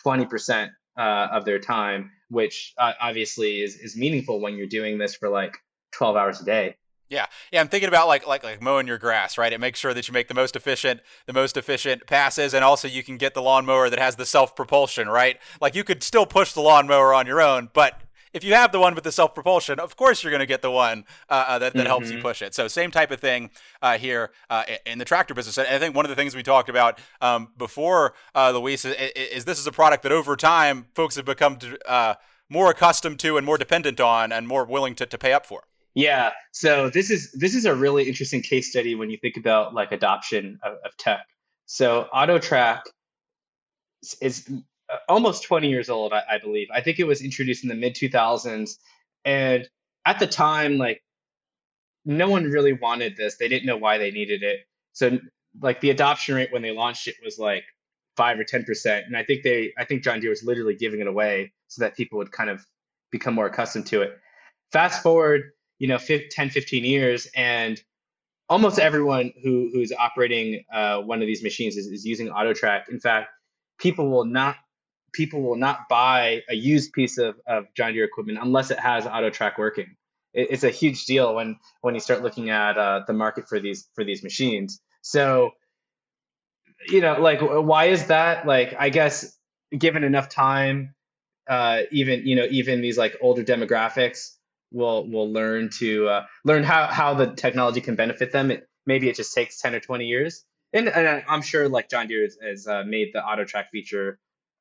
[0.03, 4.97] twenty percent uh, of their time, which uh, obviously is, is meaningful when you're doing
[4.97, 5.57] this for like
[5.91, 6.75] 12 hours a day.
[7.09, 7.59] Yeah, yeah.
[7.59, 9.51] I'm thinking about like like like mowing your grass, right?
[9.51, 12.87] It makes sure that you make the most efficient the most efficient passes, and also
[12.87, 15.39] you can get the lawnmower that has the self propulsion, right?
[15.59, 17.99] Like you could still push the lawnmower on your own, but
[18.33, 20.61] if you have the one with the self propulsion, of course you're going to get
[20.61, 21.87] the one uh, uh, that, that mm-hmm.
[21.87, 22.23] helps you mm-hmm.
[22.23, 22.53] push it.
[22.53, 23.49] So same type of thing
[23.81, 25.57] uh, here uh, in the tractor business.
[25.57, 28.95] And I think one of the things we talked about um, before, uh, Luis, is,
[29.15, 32.15] is, this is a product that over time folks have become uh,
[32.49, 35.63] more accustomed to and more dependent on and more willing to, to pay up for.
[35.95, 36.31] Yeah.
[36.51, 39.91] So this is this is a really interesting case study when you think about like
[39.91, 41.25] adoption of, of tech.
[41.65, 42.81] So AutoTrac
[44.21, 44.49] is
[45.07, 46.67] almost 20 years old, I, I believe.
[46.73, 48.77] I think it was introduced in the mid 2000s,
[49.25, 49.67] and
[50.05, 51.01] at the time, like
[52.05, 53.37] no one really wanted this.
[53.37, 54.59] They didn't know why they needed it.
[54.93, 55.19] So
[55.61, 57.63] like the adoption rate when they launched it was like
[58.17, 60.99] five or ten percent, and I think they, I think John Deere was literally giving
[60.99, 62.65] it away so that people would kind of
[63.11, 64.17] become more accustomed to it.
[64.71, 67.81] Fast forward, you know, 10, 15 years, and
[68.49, 72.89] almost everyone who who's operating uh, one of these machines is, is using AutoTrac.
[72.89, 73.29] In fact,
[73.79, 74.55] people will not
[75.13, 79.05] people will not buy a used piece of, of John Deere equipment unless it has
[79.05, 79.95] AutoTrac working.
[80.33, 83.59] It, it's a huge deal when when you start looking at uh, the market for
[83.59, 84.81] these for these machines.
[85.01, 85.51] So,
[86.87, 88.45] you know, like why is that?
[88.45, 89.37] Like, I guess
[89.77, 90.95] given enough time,
[91.47, 94.35] uh, even you know, even these like older demographics
[94.71, 98.51] will will learn to uh, learn how how the technology can benefit them.
[98.51, 100.45] It, maybe it just takes ten or twenty years.
[100.71, 104.19] And, and I'm sure like John Deere has, has uh, made the AutoTrac feature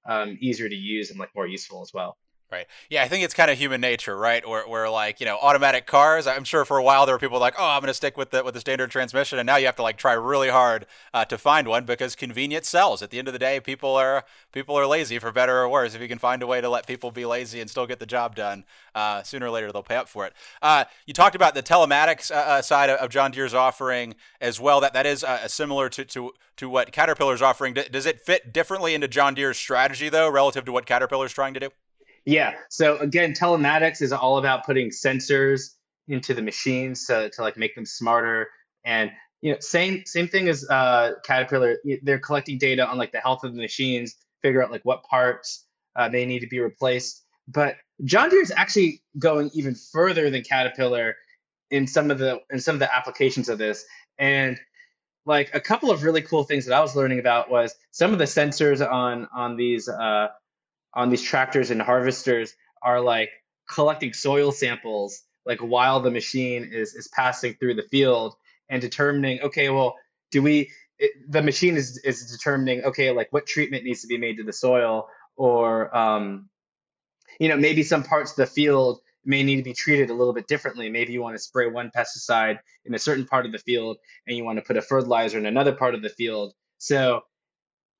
[0.08, 2.18] um, easier to use and like more useful as well.
[2.50, 2.66] Right.
[2.88, 4.46] Yeah, I think it's kind of human nature, right?
[4.48, 6.26] Where, where like you know, automatic cars.
[6.26, 8.30] I'm sure for a while there were people like, oh, I'm going to stick with
[8.30, 11.26] the with the standard transmission, and now you have to like try really hard uh,
[11.26, 13.02] to find one because convenience sells.
[13.02, 15.94] At the end of the day, people are people are lazy for better or worse.
[15.94, 18.06] If you can find a way to let people be lazy and still get the
[18.06, 20.32] job done, uh, sooner or later they'll pay up for it.
[20.62, 24.80] Uh, you talked about the telematics uh, uh, side of John Deere's offering as well.
[24.80, 27.74] That that is uh, similar to to to what Caterpillar's offering.
[27.74, 31.60] Does it fit differently into John Deere's strategy though, relative to what Caterpillar's trying to
[31.60, 31.68] do?
[32.28, 32.56] Yeah.
[32.68, 35.70] So again, telematics is all about putting sensors
[36.08, 38.48] into the machines to, to like make them smarter.
[38.84, 39.10] And
[39.40, 41.78] you know, same same thing as uh, Caterpillar.
[42.02, 45.64] They're collecting data on like the health of the machines, figure out like what parts
[45.96, 47.24] uh, they need to be replaced.
[47.46, 51.16] But John Deere is actually going even further than Caterpillar
[51.70, 53.86] in some of the in some of the applications of this.
[54.18, 54.60] And
[55.24, 58.18] like a couple of really cool things that I was learning about was some of
[58.18, 60.28] the sensors on on these uh,
[60.94, 63.30] on these tractors and harvesters are like
[63.68, 68.34] collecting soil samples like while the machine is is passing through the field
[68.68, 69.96] and determining okay well
[70.30, 74.18] do we it, the machine is is determining okay like what treatment needs to be
[74.18, 76.48] made to the soil or um,
[77.38, 80.32] you know maybe some parts of the field may need to be treated a little
[80.32, 80.88] bit differently.
[80.88, 84.36] Maybe you want to spray one pesticide in a certain part of the field and
[84.36, 86.54] you want to put a fertilizer in another part of the field.
[86.78, 87.22] So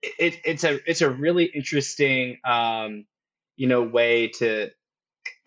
[0.02, 3.04] it, it's a it's a really interesting um,
[3.56, 4.70] you know way to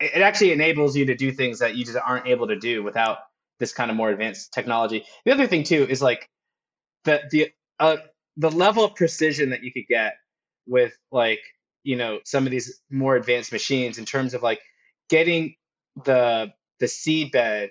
[0.00, 3.18] it actually enables you to do things that you just aren't able to do without
[3.58, 5.04] this kind of more advanced technology.
[5.24, 6.28] The other thing too is like
[7.04, 7.96] the the uh,
[8.36, 10.14] the level of precision that you could get
[10.66, 11.40] with like
[11.82, 14.60] you know some of these more advanced machines in terms of like
[15.08, 15.54] getting
[16.04, 17.70] the the seed bed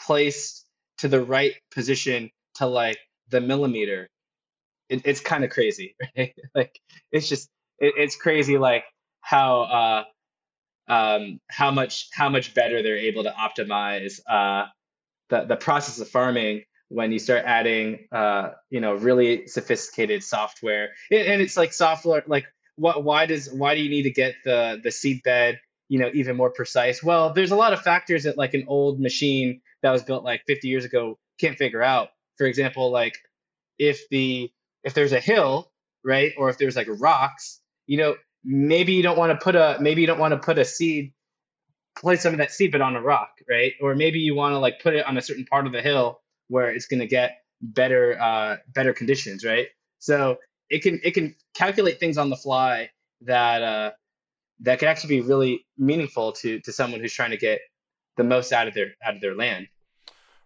[0.00, 0.66] placed
[0.98, 2.98] to the right position to like
[3.30, 4.08] the millimeter
[4.92, 6.34] it, it's kind of crazy right?
[6.54, 6.78] Like
[7.10, 8.84] it's just it, it's crazy like
[9.20, 10.04] how uh
[10.92, 14.66] um how much how much better they're able to optimize uh
[15.30, 20.90] the the process of farming when you start adding uh you know really sophisticated software.
[21.10, 24.34] And, and it's like software like what why does why do you need to get
[24.44, 27.02] the the seed bed you know even more precise?
[27.02, 30.42] Well there's a lot of factors that like an old machine that was built like
[30.46, 32.08] 50 years ago can't figure out.
[32.36, 33.16] For example like
[33.78, 34.50] if the
[34.84, 35.70] if there's a hill
[36.04, 38.14] right or if there's like rocks you know
[38.44, 41.12] maybe you don't want to put a maybe you don't want to put a seed
[41.96, 43.72] place some of that seed but on a rock right?
[43.80, 46.20] Or maybe you want to like put it on a certain part of the hill
[46.48, 49.68] where it's going to get better uh better conditions right?
[49.98, 50.38] So
[50.70, 52.90] it can it can calculate things on the fly
[53.22, 53.90] that uh
[54.60, 57.60] that can actually be really meaningful to to someone who's trying to get
[58.16, 59.68] the most out of their out of their land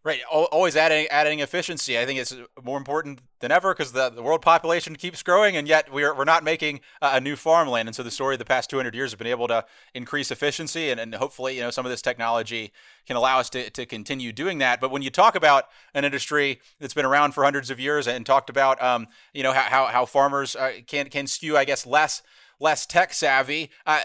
[0.07, 1.99] Right, always adding adding efficiency.
[1.99, 5.67] I think it's more important than ever because the, the world population keeps growing, and
[5.67, 7.89] yet we're we're not making a new farmland.
[7.89, 9.65] And so the story of the past 200 years has been able to
[9.95, 12.71] increase efficiency, and, and hopefully, you know, some of this technology
[13.05, 14.81] can allow us to, to continue doing that.
[14.81, 18.25] But when you talk about an industry that's been around for hundreds of years and
[18.25, 22.23] talked about, um, you know, how how farmers uh, can can skew, I guess, less
[22.61, 23.71] less tech savvy.
[23.85, 24.03] Uh,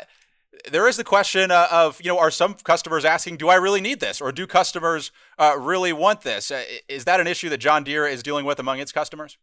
[0.70, 3.82] there is the question uh, of you know are some customers asking do i really
[3.82, 4.22] need this?
[4.22, 6.52] or do customers uh, really want this?
[6.52, 9.38] Uh, is that an issue that john deere is dealing with among its customers?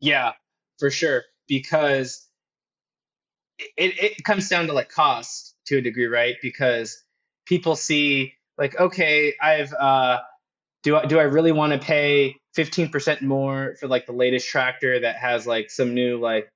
[0.00, 0.32] Yeah
[0.78, 2.26] for sure because
[3.58, 6.36] it, it comes down to like cost to a degree right?
[6.42, 7.02] Because
[7.46, 10.18] people see like okay i've uh
[10.82, 15.00] do i do i really want to pay 15% more for like the latest tractor
[15.00, 16.48] that has like some new like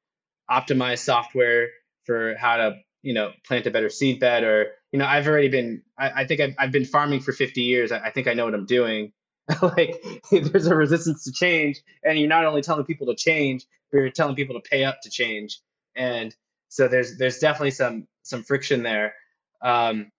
[0.48, 1.68] optimized software
[2.04, 5.48] for how to you know plant a better seed bed or you know i've already
[5.48, 7.92] been i, I think I've, I've been farming for 50 years.
[7.92, 9.12] I, I think i know what i'm doing.
[9.62, 13.98] Like there's a resistance to change and you're not only telling people to change but
[13.98, 15.61] you're telling people to pay up to change.
[15.96, 16.34] And
[16.68, 19.14] so there's there's definitely some some friction there.
[19.62, 20.11] Um,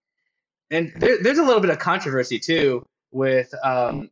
[0.70, 4.10] and there, there's a little bit of controversy too with um,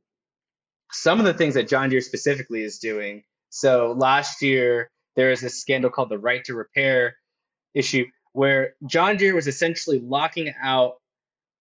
[0.92, 3.24] some of the things that john deere specifically is doing.
[3.50, 7.16] So last year there was this scandal called the right to repair
[7.74, 8.07] issue
[8.38, 10.98] where John Deere was essentially locking out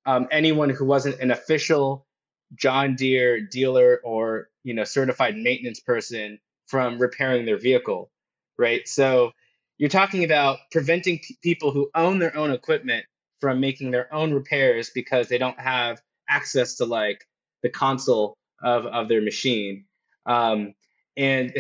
[0.06, 2.06] um, anyone who wasn't an official
[2.54, 6.38] John Deere dealer or you know certified maintenance person
[6.68, 8.12] from repairing their vehicle,
[8.60, 8.88] right?
[8.88, 9.32] So
[9.80, 13.08] you're talking about preventing p- people who own their own equipment
[13.42, 17.26] from making their own repairs because they don't have access to like
[17.64, 19.86] the console of of their machine,
[20.28, 20.76] um,
[21.18, 21.56] and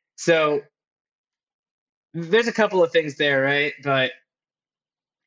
[0.16, 0.62] so
[2.14, 3.74] there's a couple of things there, right?
[3.84, 4.12] But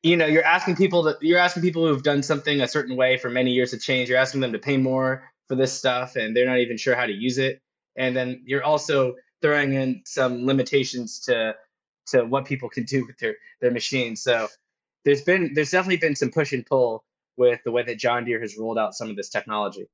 [0.04, 3.16] you know, you're asking people to you're asking people who've done something a certain way
[3.16, 4.10] for many years to change.
[4.10, 7.06] You're asking them to pay more for this stuff, and they're not even sure how
[7.06, 7.62] to use it.
[7.96, 11.54] And then you're also throwing in some limitations to
[12.08, 14.22] to what people can do with their their machines.
[14.22, 14.48] So
[15.06, 17.02] there's been there's definitely been some push and pull
[17.38, 19.88] with the way that John Deere has rolled out some of this technology.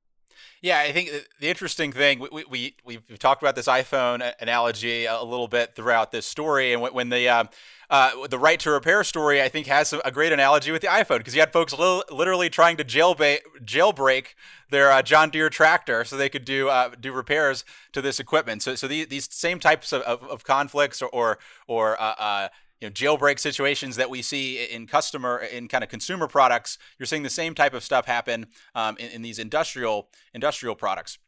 [0.61, 5.23] Yeah, I think the interesting thing we we we've talked about this iPhone analogy a
[5.23, 7.43] little bit throughout this story, and when the uh,
[7.91, 11.17] uh, the right to repair story, I think, has a great analogy with the iPhone
[11.17, 14.27] because you had folks li- literally trying to jailbait, jailbreak
[14.69, 18.61] their uh, John Deere tractor so they could do uh, do repairs to this equipment.
[18.61, 22.47] So, so the, these same types of, of, of conflicts or or, or uh, uh,
[22.81, 27.05] you know, jailbreak situations that we see in customer in kind of consumer products, you're
[27.05, 31.19] seeing the same type of stuff happen um, in, in, these industrial industrial products.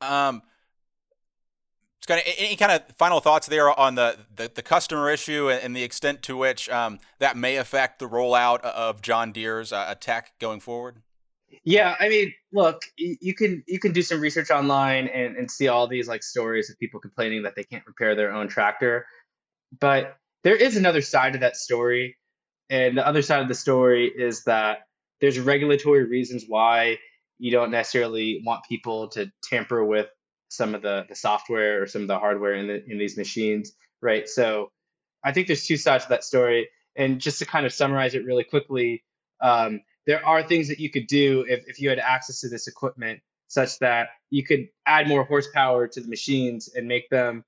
[0.00, 0.42] Um,
[1.98, 5.50] it's kind of any kind of final thoughts there on the, the, the customer issue
[5.50, 9.94] and the extent to which um, that may affect the rollout of John Deere's uh,
[10.00, 10.96] tech going forward?
[11.62, 15.68] Yeah, I mean, look, you can you can do some research online and, and see
[15.68, 19.06] all these like stories of people complaining that they can't repair their own tractor.
[19.80, 22.16] But there is another side to that story.
[22.70, 24.86] And the other side of the story is that
[25.20, 26.98] there's regulatory reasons why
[27.38, 30.08] you don't necessarily want people to tamper with
[30.48, 33.72] some of the, the software or some of the hardware in, the, in these machines,
[34.00, 34.28] right?
[34.28, 34.70] So
[35.24, 36.68] I think there's two sides to that story.
[36.96, 39.02] And just to kind of summarize it really quickly,
[39.40, 42.68] um, there are things that you could do if, if you had access to this
[42.68, 47.44] equipment such that you could add more horsepower to the machines and make them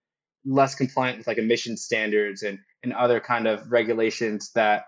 [0.47, 4.85] less compliant with like emission standards and, and other kind of regulations that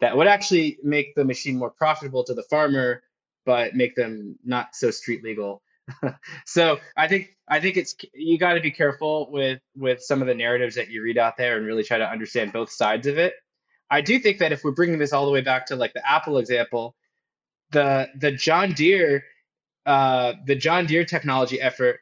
[0.00, 3.02] that would actually make the machine more profitable to the farmer,
[3.46, 5.62] but make them not so street legal.
[6.46, 10.28] so I think I think it's you got to be careful with with some of
[10.28, 13.18] the narratives that you read out there and really try to understand both sides of
[13.18, 13.34] it.
[13.90, 16.10] I do think that if we're bringing this all the way back to like the
[16.10, 16.96] Apple example,
[17.70, 19.24] the the John Deere
[19.86, 22.00] uh, the John Deere technology effort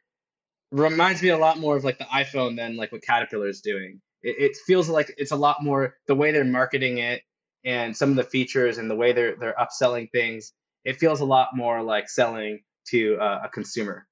[0.73, 4.01] reminds me a lot more of like the iPhone than like what Caterpillar is doing.
[4.23, 7.23] It, it feels like it's a lot more the way they're marketing it
[7.65, 10.53] and some of the features and the way they're they're upselling things.
[10.85, 14.07] It feels a lot more like selling to uh, a consumer.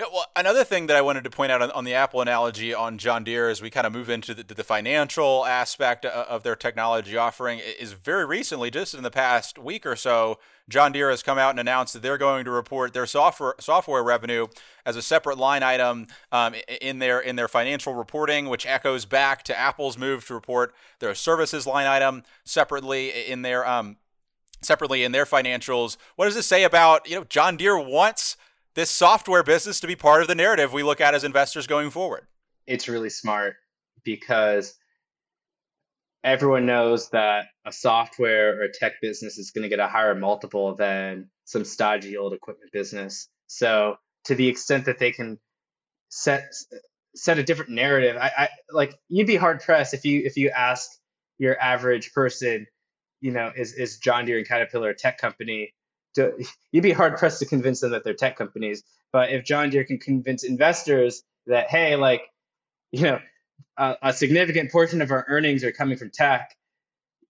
[0.00, 2.72] Yeah, well, another thing that I wanted to point out on, on, the Apple analogy
[2.72, 6.56] on John Deere as we kind of move into the, the, financial aspect of their
[6.56, 10.38] technology offering is very recently, just in the past week or so,
[10.70, 14.02] John Deere has come out and announced that they're going to report their software software
[14.02, 14.46] revenue
[14.86, 19.42] as a separate line item um, in their in their financial reporting, which echoes back
[19.42, 23.98] to Apple's move to report their services line item separately in their um,
[24.62, 25.98] separately in their financials.
[26.16, 28.38] What does this say about you know John Deere wants
[28.74, 31.90] this software business to be part of the narrative we look at as investors going
[31.90, 32.26] forward?
[32.66, 33.56] It's really smart
[34.04, 34.74] because
[36.22, 40.14] everyone knows that a software or a tech business is going to get a higher
[40.14, 43.28] multiple than some stodgy old equipment business.
[43.46, 45.38] So to the extent that they can
[46.08, 46.52] set
[47.16, 50.50] set a different narrative, I, I like you'd be hard pressed if you if you
[50.50, 50.88] ask
[51.38, 52.66] your average person,
[53.20, 55.74] you know, is is John Deere and Caterpillar a tech company?
[56.16, 56.32] To,
[56.72, 58.82] you'd be hard pressed to convince them that they're tech companies.
[59.12, 62.22] But if John Deere can convince investors that hey, like,
[62.92, 63.20] you know,
[63.76, 66.54] a, a significant portion of our earnings are coming from tech,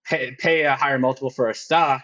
[0.05, 2.03] pay, pay a higher multiple for our stock.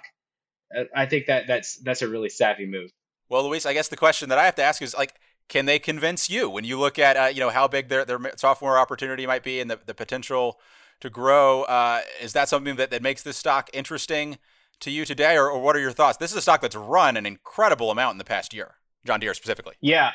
[0.75, 2.91] Uh, I think that that's that's a really savvy move.
[3.29, 5.13] Well, Luis, I guess the question that I have to ask is like,
[5.49, 8.19] can they convince you when you look at uh, you know how big their their
[8.35, 10.59] software opportunity might be and the, the potential
[10.99, 11.63] to grow?
[11.63, 14.37] Uh, is that something that, that makes this stock interesting
[14.81, 16.17] to you today, or, or what are your thoughts?
[16.17, 18.75] This is a stock that's run an incredible amount in the past year,
[19.05, 19.75] John Deere specifically.
[19.81, 20.11] Yeah,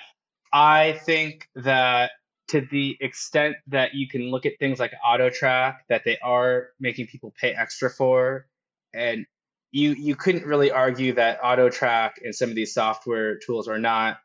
[0.53, 2.13] I think that
[2.49, 7.07] to the extent that you can look at things like AutoTrac that they are making
[7.07, 8.47] people pay extra for,
[8.95, 9.27] and
[9.71, 14.19] you you couldn't really argue that AutoTrac and some of these software tools are not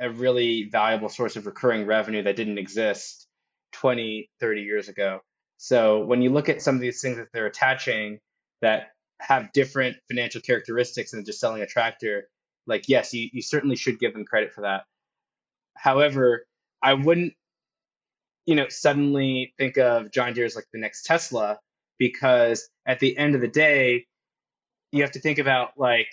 [0.00, 3.26] a really valuable source of recurring revenue that didn't exist
[3.72, 5.20] 20, 30 years ago.
[5.58, 8.18] So when you look at some of these things that they're attaching
[8.62, 8.88] that
[9.20, 12.28] have different financial characteristics than just selling a tractor,
[12.66, 14.84] like yes, you, you certainly should give them credit for that.
[15.76, 16.46] However,
[16.82, 17.34] I wouldn't
[18.46, 21.58] you know, suddenly think of John Deere as like the next Tesla
[21.98, 24.06] because at the end of the day,
[24.92, 26.08] you have to think about like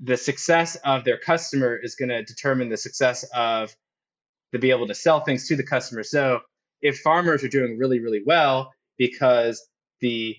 [0.00, 3.74] the success of their customer is going to determine the success of
[4.52, 6.02] to be able to sell things to the customer.
[6.02, 6.40] So
[6.82, 9.66] if farmers are doing really, really well because
[10.00, 10.36] the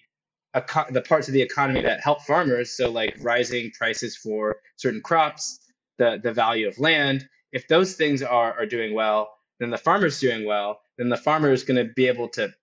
[0.90, 5.60] the parts of the economy that help farmers, so like rising prices for certain crops,
[5.98, 10.20] the the value of land, if those things are are doing well, then the farmer's
[10.20, 12.54] doing well, then the farmer is going to be able to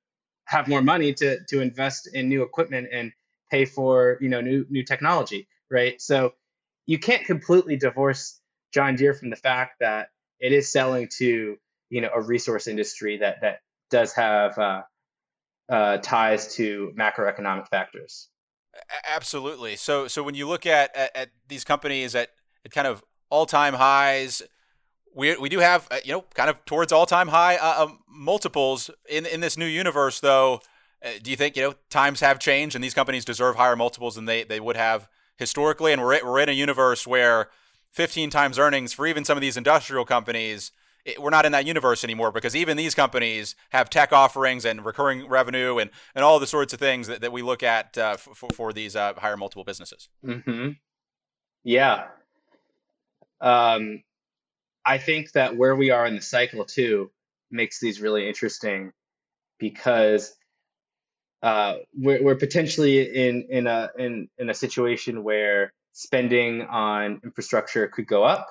[0.44, 3.12] have more money to to invest in new equipment and
[3.50, 6.00] pay for you know new new technology, right?
[6.00, 6.34] So
[6.86, 8.40] you can't completely divorce
[8.72, 10.08] John Deere from the fact that
[10.40, 11.56] it is selling to
[11.90, 14.82] you know a resource industry that that does have uh,
[15.68, 18.28] uh, ties to macroeconomic factors.
[19.06, 19.76] Absolutely.
[19.76, 22.30] So so when you look at at, at these companies at,
[22.64, 24.42] at kind of all time highs,
[25.14, 27.98] we, we do have uh, you know kind of towards all time high uh, um,
[28.08, 30.60] multiples in in this new universe though.
[31.04, 34.14] Uh, do you think you know times have changed and these companies deserve higher multiples
[34.14, 35.92] than they, they would have historically?
[35.92, 37.48] And we're we're in a universe where
[37.90, 40.72] 15 times earnings for even some of these industrial companies.
[41.04, 44.84] It, we're not in that universe anymore because even these companies have tech offerings and
[44.84, 48.16] recurring revenue and, and all the sorts of things that, that we look at uh,
[48.16, 50.08] for, for these uh, higher multiple businesses.
[50.24, 50.70] Mm-hmm.
[51.64, 52.06] Yeah.
[53.40, 54.02] Um,
[54.84, 57.10] I think that where we are in the cycle too
[57.50, 58.92] makes these really interesting
[59.58, 60.34] because
[61.42, 67.86] uh, we're, we're potentially in in a in in a situation where spending on infrastructure
[67.88, 68.48] could go up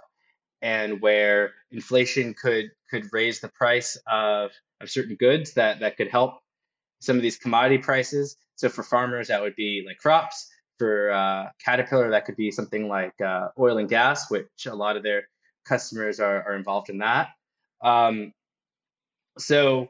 [0.62, 6.10] and where inflation could could raise the price of of certain goods that that could
[6.10, 6.40] help
[7.02, 8.38] some of these commodity prices.
[8.56, 10.48] So for farmers, that would be like crops.
[10.78, 14.98] For uh, Caterpillar, that could be something like uh, oil and gas, which a lot
[14.98, 15.28] of their
[15.66, 17.30] customers are, are involved in that.
[17.84, 18.34] Um,
[19.38, 19.90] so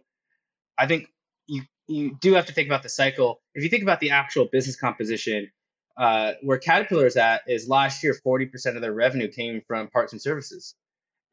[0.78, 1.08] I think
[1.48, 3.42] you you do have to think about the cycle.
[3.54, 5.50] If you think about the actual business composition,
[5.98, 10.14] uh, where Caterpillar is at is last year 40% of their revenue came from parts
[10.14, 10.76] and services,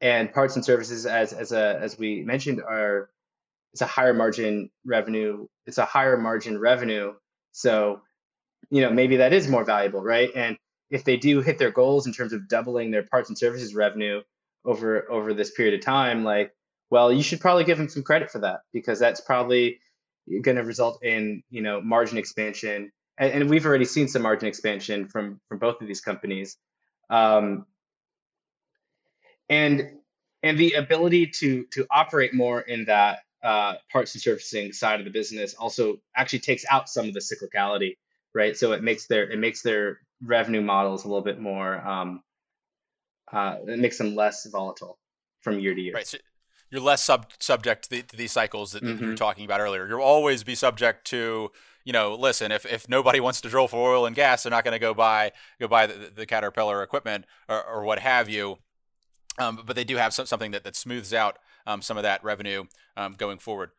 [0.01, 3.09] and parts and services, as as a as we mentioned, are
[3.73, 5.47] it's a higher margin revenue.
[5.65, 7.13] It's a higher margin revenue.
[7.51, 8.01] So
[8.69, 10.29] you know, maybe that is more valuable, right?
[10.35, 10.57] And
[10.89, 14.21] if they do hit their goals in terms of doubling their parts and services revenue
[14.65, 16.53] over over this period of time, like,
[16.89, 19.79] well, you should probably give them some credit for that because that's probably
[20.41, 24.47] going to result in you know margin expansion, and, and, we've already seen some margin
[24.47, 26.57] expansion from from both of these companies,
[27.09, 27.65] um,
[29.49, 29.91] and
[30.41, 35.05] and the ability to to operate more in that uh, parts and servicing side of
[35.05, 37.97] the business also actually takes out some of the cyclicality,
[38.33, 38.57] right?
[38.57, 42.23] So it makes their it makes their revenue models a little bit more um,
[43.31, 44.97] uh, it makes them less volatile
[45.41, 45.93] from year to year.
[45.93, 46.07] Right.
[46.07, 46.17] So
[46.69, 49.03] you're less sub- subject to, the, to, these cycles that, mm-hmm.
[49.03, 49.87] you were talking about earlier.
[49.87, 51.51] You'll always be subject to,
[51.83, 54.63] you know, listen, if, if nobody wants to drill for oil and gas, they're not
[54.63, 58.57] going to go buy go buy the, the Caterpillar equipment or, or what have you.
[59.37, 62.23] Um, but they do have some, something that, that smooths out um, some of that
[62.23, 62.65] revenue
[62.97, 63.71] um, going forward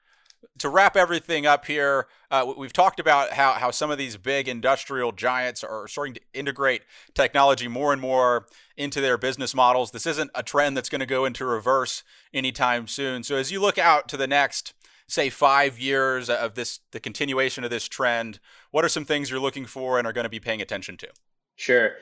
[0.58, 4.48] to wrap everything up here, uh, we've talked about how, how some of these big
[4.48, 6.82] industrial giants are starting to integrate
[7.14, 8.46] technology more and more
[8.76, 9.90] into their business models.
[9.90, 13.22] This isn't a trend that's going to go into reverse anytime soon.
[13.22, 14.74] So as you look out to the next,
[15.10, 18.38] say, five years of this, the continuation of this trend,
[18.70, 21.08] what are some things you're looking for and are going to be paying attention to?
[21.56, 21.92] Sure.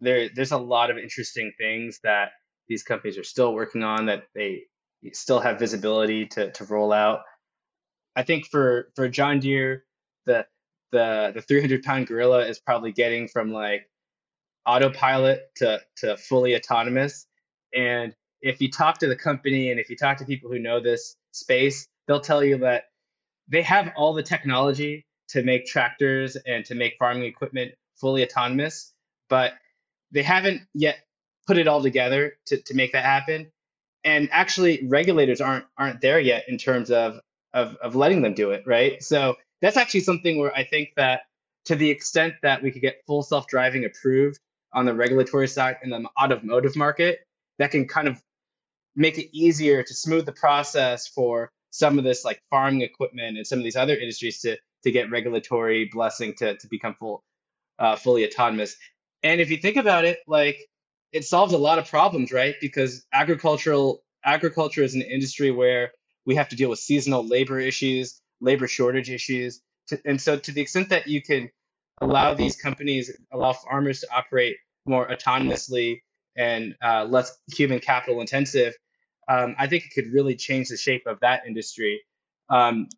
[0.00, 2.30] There, there's a lot of interesting things that
[2.68, 4.64] these companies are still working on that they
[5.12, 7.20] still have visibility to, to roll out.
[8.16, 9.84] I think for for John Deere,
[10.26, 10.46] the
[10.92, 13.90] the the 300 pound gorilla is probably getting from like
[14.66, 17.26] autopilot to to fully autonomous.
[17.74, 20.80] And if you talk to the company and if you talk to people who know
[20.80, 22.84] this space, they'll tell you that
[23.48, 28.92] they have all the technology to make tractors and to make farming equipment fully autonomous,
[29.28, 29.54] but
[30.12, 30.98] they haven't yet
[31.46, 33.50] put it all together to, to make that happen.
[34.04, 37.20] And actually regulators aren't aren't there yet in terms of
[37.54, 39.02] of of letting them do it, right?
[39.02, 41.22] So that's actually something where I think that
[41.66, 44.38] to the extent that we could get full self-driving approved
[44.74, 47.20] on the regulatory side in the automotive market,
[47.58, 48.20] that can kind of
[48.94, 53.44] make it easier to smooth the process for some of this like farming equipment and
[53.44, 57.24] some of these other industries to to get regulatory blessing to to become full
[57.80, 58.76] uh, fully autonomous.
[59.24, 60.56] And if you think about it, like
[61.12, 62.54] it solves a lot of problems, right?
[62.60, 65.90] Because agricultural agriculture is an industry where
[66.24, 69.60] we have to deal with seasonal labor issues, labor shortage issues.
[70.04, 71.50] And so, to the extent that you can
[72.00, 74.56] allow these companies, allow farmers to operate
[74.86, 76.02] more autonomously
[76.36, 78.74] and uh, less human capital intensive,
[79.28, 82.02] um, I think it could really change the shape of that industry.
[82.48, 82.88] Um,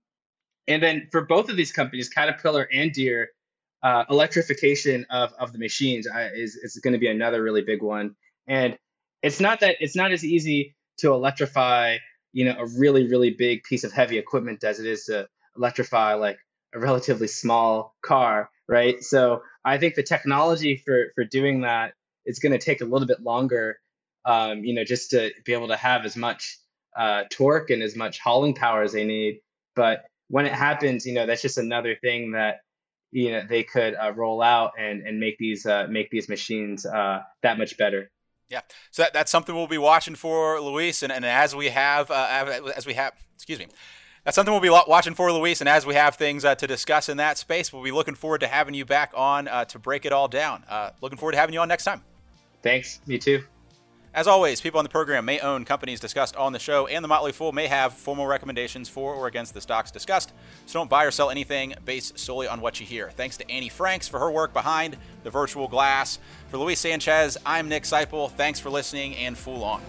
[0.69, 3.29] and then for both of these companies, Caterpillar and Deere,
[3.83, 7.83] uh, electrification of, of the machines uh, is, is going to be another really big
[7.83, 8.17] one.
[8.49, 8.77] And
[9.23, 11.99] it's not that it's not as easy to electrify
[12.33, 16.15] you know a really really big piece of heavy equipment as it is to electrify
[16.15, 16.39] like
[16.75, 22.39] a relatively small car right so i think the technology for for doing that is
[22.39, 23.79] going to take a little bit longer
[24.27, 26.59] um, you know just to be able to have as much
[26.97, 29.41] uh, torque and as much hauling power as they need
[29.75, 32.61] but when it happens you know that's just another thing that
[33.13, 36.85] you know they could uh, roll out and and make these uh, make these machines
[36.85, 38.11] uh, that much better
[38.49, 38.61] yeah,
[38.93, 42.61] so that, that's something we'll be watching for, Luis, and, and as we have, uh,
[42.77, 43.67] as we have, excuse me,
[44.25, 47.09] that's something we'll be watching for, Luis, and as we have things uh, to discuss
[47.09, 50.05] in that space, we'll be looking forward to having you back on uh, to break
[50.05, 50.65] it all down.
[50.69, 52.03] Uh, looking forward to having you on next time.
[52.63, 53.01] Thanks.
[53.07, 53.45] Me too.
[54.17, 57.09] As always, people on the program may own companies discussed on the show, and the
[57.09, 60.33] Motley Fool may have formal recommendations for or against the stocks discussed.
[60.65, 63.11] So don't buy or sell anything based solely on what you hear.
[63.11, 66.19] Thanks to Annie Franks for her work behind the virtual glass.
[66.49, 68.31] For Luis Sanchez, I'm Nick Sciple.
[68.31, 69.83] Thanks for listening and Fool On.